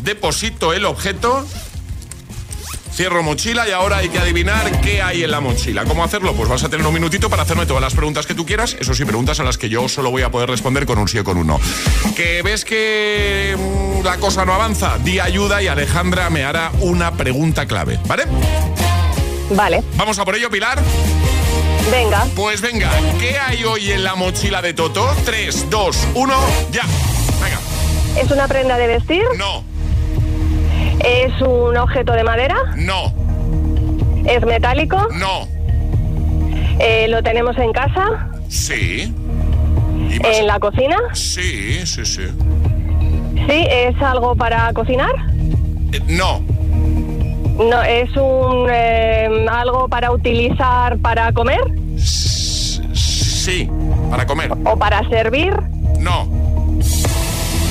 deposito 0.00 0.72
el 0.72 0.86
objeto, 0.86 1.46
cierro 2.94 3.24
mochila 3.24 3.68
y 3.68 3.72
ahora 3.72 3.98
hay 3.98 4.08
que 4.08 4.18
adivinar 4.18 4.80
qué 4.80 5.02
hay 5.02 5.24
en 5.24 5.30
la 5.32 5.40
mochila. 5.40 5.84
¿Cómo 5.84 6.04
hacerlo? 6.04 6.32
Pues 6.34 6.48
vas 6.48 6.62
a 6.62 6.68
tener 6.68 6.86
un 6.86 6.94
minutito 6.94 7.28
para 7.28 7.42
hacerme 7.42 7.66
todas 7.66 7.82
las 7.82 7.94
preguntas 7.94 8.24
que 8.24 8.34
tú 8.34 8.46
quieras. 8.46 8.76
Eso 8.78 8.94
sí, 8.94 9.04
preguntas 9.04 9.40
a 9.40 9.44
las 9.44 9.58
que 9.58 9.68
yo 9.68 9.88
solo 9.88 10.10
voy 10.10 10.22
a 10.22 10.30
poder 10.30 10.48
responder 10.48 10.86
con 10.86 10.98
un 10.98 11.08
sí 11.08 11.18
o 11.18 11.24
con 11.24 11.36
un 11.36 11.48
no. 11.48 11.60
Que 12.14 12.42
ves 12.42 12.64
que 12.64 13.56
la 14.04 14.18
cosa 14.18 14.44
no 14.44 14.54
avanza, 14.54 14.98
di 14.98 15.18
ayuda 15.18 15.60
y 15.60 15.66
Alejandra 15.66 16.30
me 16.30 16.44
hará 16.44 16.70
una 16.80 17.12
pregunta 17.16 17.66
clave, 17.66 17.98
¿vale? 18.06 18.24
Vale. 19.50 19.82
Vamos 19.96 20.18
a 20.18 20.24
por 20.24 20.36
ello, 20.36 20.48
Pilar. 20.48 20.80
Venga. 21.90 22.26
Pues 22.36 22.60
venga, 22.60 22.90
¿qué 23.18 23.38
hay 23.38 23.64
hoy 23.64 23.90
en 23.90 24.04
la 24.04 24.14
mochila 24.14 24.62
de 24.62 24.72
Toto? 24.72 25.14
3, 25.24 25.68
2, 25.68 26.08
1, 26.14 26.34
ya. 26.70 26.82
Venga. 27.42 27.58
¿Es 28.20 28.30
una 28.30 28.46
prenda 28.46 28.78
de 28.78 28.86
vestir? 28.86 29.24
No. 29.36 29.73
¿Es 31.04 31.40
un 31.42 31.76
objeto 31.76 32.12
de 32.12 32.24
madera? 32.24 32.56
No. 32.76 33.12
¿Es 34.26 34.44
metálico? 34.46 34.96
No. 35.12 35.46
Eh, 36.78 37.06
¿Lo 37.08 37.22
tenemos 37.22 37.56
en 37.58 37.72
casa? 37.72 38.30
Sí. 38.48 39.12
¿En 40.10 40.46
la 40.46 40.58
cocina? 40.58 40.96
Sí, 41.12 41.84
sí, 41.86 42.04
sí. 42.04 42.22
¿Sí? 43.48 43.66
¿Es 43.70 44.00
algo 44.00 44.34
para 44.34 44.72
cocinar? 44.72 45.12
Eh, 45.92 46.00
no. 46.08 46.40
No, 47.58 47.82
¿es 47.82 48.10
un 48.16 48.68
eh, 48.70 49.46
algo 49.50 49.88
para 49.88 50.10
utilizar 50.10 50.98
para 50.98 51.32
comer? 51.32 51.60
Sí. 51.98 53.70
Para 54.10 54.26
comer. 54.26 54.52
¿O 54.64 54.76
para 54.76 55.06
servir? 55.08 55.54
No. 56.00 56.43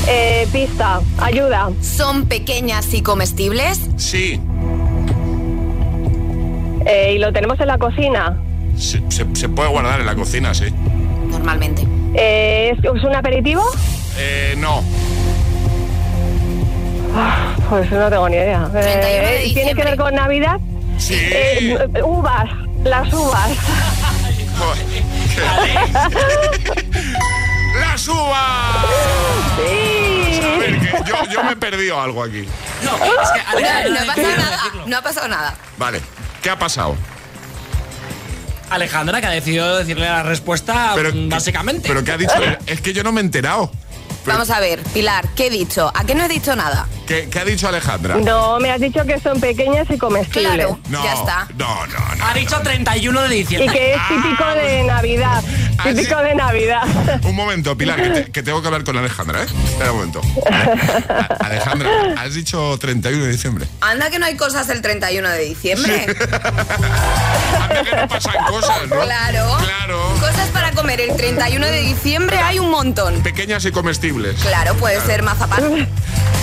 Eh, 0.08 0.47
pista, 0.51 1.01
ayuda. 1.20 1.70
¿Son 1.82 2.26
pequeñas 2.26 2.93
y 2.93 3.01
comestibles? 3.01 3.80
Sí. 3.97 4.39
Eh, 6.86 7.14
¿Y 7.16 7.20
lo 7.20 7.32
tenemos 7.32 7.60
en 7.62 7.68
la 7.68 7.78
cocina? 7.78 8.38
Se, 8.78 9.01
se- 9.10 9.26
se 9.34 9.49
puede 9.49 9.70
guardar 9.70 10.01
en 10.01 10.06
la 10.06 10.16
cocina, 10.16 10.54
sí. 10.54 10.66
Normalmente. 11.30 11.88
Eh, 12.16 12.74
¿es, 12.74 12.80
es 12.84 13.04
un 13.04 13.16
aperitivo? 13.16 13.64
Eh, 14.18 14.56
no. 14.58 14.84
Ah, 17.16 17.56
Pues 17.70 17.89
no 17.91 18.10
tengo 18.10 18.28
ni 18.30 18.36
idea. 18.36 18.70
Eh, 18.76 19.51
¿Tiene 19.54 19.74
que 19.74 19.84
ver 19.84 19.95
con 19.97 20.14
Navidad? 20.16 20.60
Sí. 20.97 21.16
Eh, 21.18 21.78
uvas, 22.04 22.49
las 22.84 23.14
uvas. 23.14 23.49
¡Las 27.80 28.08
uvas! 28.08 28.86
Sí. 29.58 29.82
Que 31.03 31.09
yo, 31.09 31.15
yo 31.31 31.43
me 31.43 31.53
he 31.53 31.55
perdido 31.55 31.99
algo 31.99 32.23
aquí. 32.23 32.45
No, 32.83 32.91
no, 32.97 33.05
no 33.05 33.99
ha 33.99 34.05
pasado 34.05 34.37
nada. 34.37 34.59
No 34.85 34.97
ha 34.97 35.01
pasado 35.01 35.27
nada. 35.27 35.55
Vale. 35.77 36.01
¿Qué 36.41 36.49
ha 36.49 36.59
pasado? 36.59 36.95
Alejandra, 38.69 39.21
que 39.21 39.27
ha 39.27 39.31
decidido 39.31 39.77
decirle 39.77 40.05
la 40.05 40.23
respuesta 40.23 40.95
mm, 40.95 41.29
básicamente. 41.29 41.87
¿Pero 41.87 42.03
qué 42.03 42.11
ha 42.11 42.17
dicho? 42.17 42.33
Es 42.65 42.81
que 42.81 42.93
yo 42.93 43.03
no 43.03 43.11
me 43.11 43.21
he 43.21 43.23
enterado. 43.23 43.71
Pero- 44.24 44.38
Vamos 44.38 44.49
a 44.49 44.59
ver, 44.59 44.80
Pilar, 44.93 45.28
¿qué 45.36 45.47
he 45.47 45.49
dicho? 45.49 45.91
¿A 45.93 46.03
qué 46.05 46.15
no 46.15 46.24
he 46.24 46.28
dicho 46.30 46.55
nada? 46.55 46.88
¿Qué, 47.05 47.28
qué 47.30 47.39
ha 47.39 47.45
dicho 47.45 47.67
Alejandra? 47.67 48.15
No, 48.15 48.57
me 48.59 48.71
has 48.71 48.80
dicho 48.80 49.05
que 49.05 49.19
son 49.19 49.39
pequeñas 49.41 49.86
y 49.89 49.97
comestibles. 49.97 50.53
Claro, 50.53 50.80
No, 50.89 51.03
ya 51.03 51.13
está. 51.13 51.47
No, 51.57 51.86
no, 51.88 52.15
no. 52.15 52.26
Ha 52.26 52.34
dicho 52.34 52.57
31 52.63 53.21
de 53.24 53.36
Y 53.36 53.39
diciembre. 53.39 53.74
que 53.78 53.93
es 53.93 54.01
típico 54.07 54.45
de 54.55 54.84
Navidad. 54.84 55.43
Típico 55.84 56.15
de 56.21 56.36
Navidad. 56.36 56.84
Un 57.24 57.36
momento, 57.36 57.78
Pilar, 57.78 58.01
que, 58.01 58.09
te- 58.09 58.32
que 58.32 58.43
tengo 58.43 58.61
que 58.61 58.67
hablar 58.67 58.84
con 58.86 58.95
Alejandra, 58.97 59.43
¿eh? 59.43 59.47
Espera 59.65 59.91
un 59.91 59.97
momento. 59.97 60.21
A- 60.49 61.45
Alejandra, 61.45 61.89
has 62.17 62.34
dicho 62.34 62.78
31 62.80 63.26
de 63.26 63.32
diciembre. 63.32 63.67
Anda 63.82 64.09
que 64.09 64.19
no 64.19 64.26
hay 64.26 64.38
cosas 64.38 64.69
el 64.69 64.82
31 64.82 65.28
de 65.30 65.39
diciembre. 65.43 66.05
Anda 67.61 67.84
que 67.84 67.95
no 67.95 68.07
pasan 68.07 68.45
cosas, 68.49 68.82
¿no? 68.89 69.01
Claro. 69.01 69.57
Claro. 69.59 69.99
Cosas 70.19 70.49
para 70.49 70.71
comer 70.71 71.01
el 71.01 71.15
31 71.17 71.65
de 71.65 71.82
diciembre 71.82 72.38
hay 72.38 72.59
un 72.59 72.69
montón. 72.69 73.21
Pequeñas 73.24 73.65
y 73.65 73.71
comestibles. 73.71 74.12
Claro, 74.41 74.76
puede 74.76 75.01
ser 75.01 75.24
mazapán. 75.24 75.88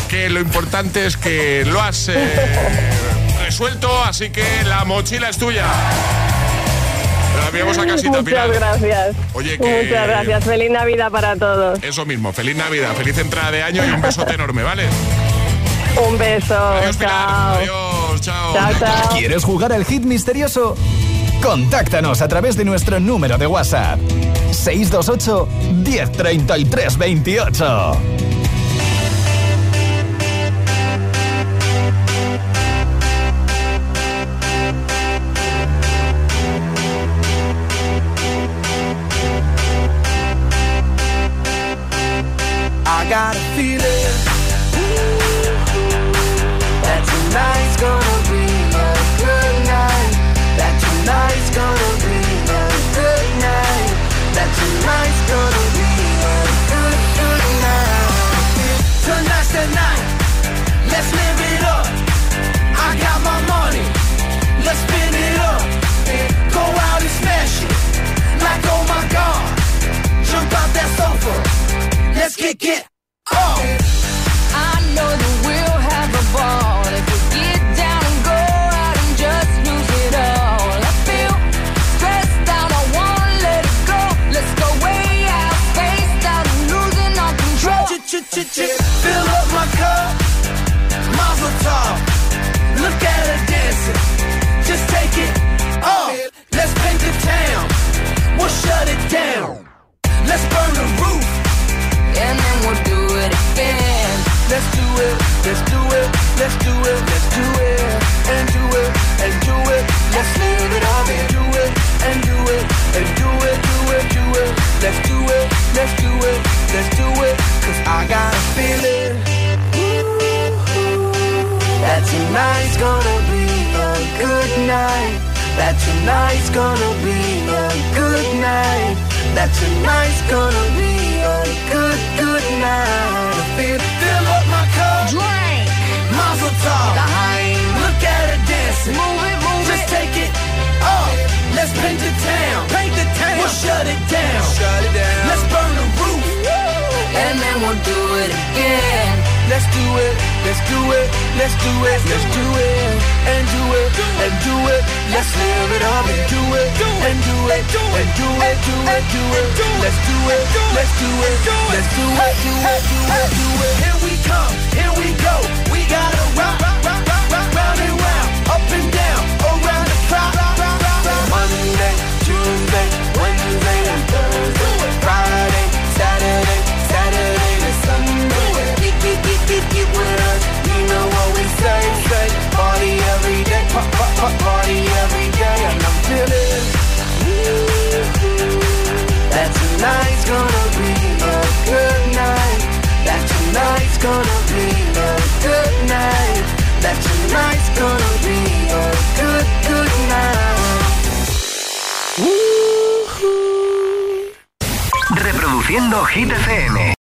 Que 0.09 0.29
lo 0.29 0.41
importante 0.41 1.07
es 1.07 1.16
que 1.16 1.64
lo 1.66 1.81
has 1.81 2.09
eh, 2.09 2.16
resuelto, 3.45 4.03
así 4.05 4.31
que 4.31 4.45
la 4.64 4.85
mochila 4.85 5.29
es 5.29 5.39
tuya. 5.39 5.64
La 7.41 7.47
enviamos 7.47 7.79
a 7.79 7.87
casita, 7.87 8.21
Muchas 8.23 8.51
gracias. 8.51 9.16
Oye, 9.35 9.57
que- 9.59 9.83
Muchas 9.85 10.07
gracias. 10.09 10.45
Feliz 10.45 10.71
Navidad 10.71 11.11
para 11.12 11.37
todos. 11.37 11.83
Eso 11.83 12.05
mismo, 12.05 12.33
feliz 12.33 12.57
Navidad, 12.57 12.93
feliz 12.97 13.16
entrada 13.18 13.53
de 13.53 13.62
año 13.62 13.85
y 13.87 13.91
un 13.91 14.01
besote 14.03 14.35
enorme, 14.35 14.62
¿vale? 14.64 14.85
Un 16.09 16.18
beso. 16.18 16.57
Adiós, 16.59 16.97
Pilar. 16.97 17.12
Chao. 17.12 17.55
Adiós, 17.57 18.21
chao. 18.21 18.55
Chao, 18.55 18.73
chao. 18.81 19.16
¿Quieres 19.16 19.45
jugar 19.45 19.73
al 19.73 19.85
hit 19.85 20.03
misterioso? 20.03 20.77
Contáctanos 21.43 22.20
a 22.20 22.28
través 22.28 22.57
de 22.57 22.64
nuestro 22.64 23.01
número 23.01 23.38
de 23.38 23.47
WhatsApp. 23.47 23.99
628 24.53 25.49
1033 25.84 26.99
28. 26.99 27.93
I 42.93 43.09
got 43.09 43.49
make 72.51 72.64
it. 72.64 72.89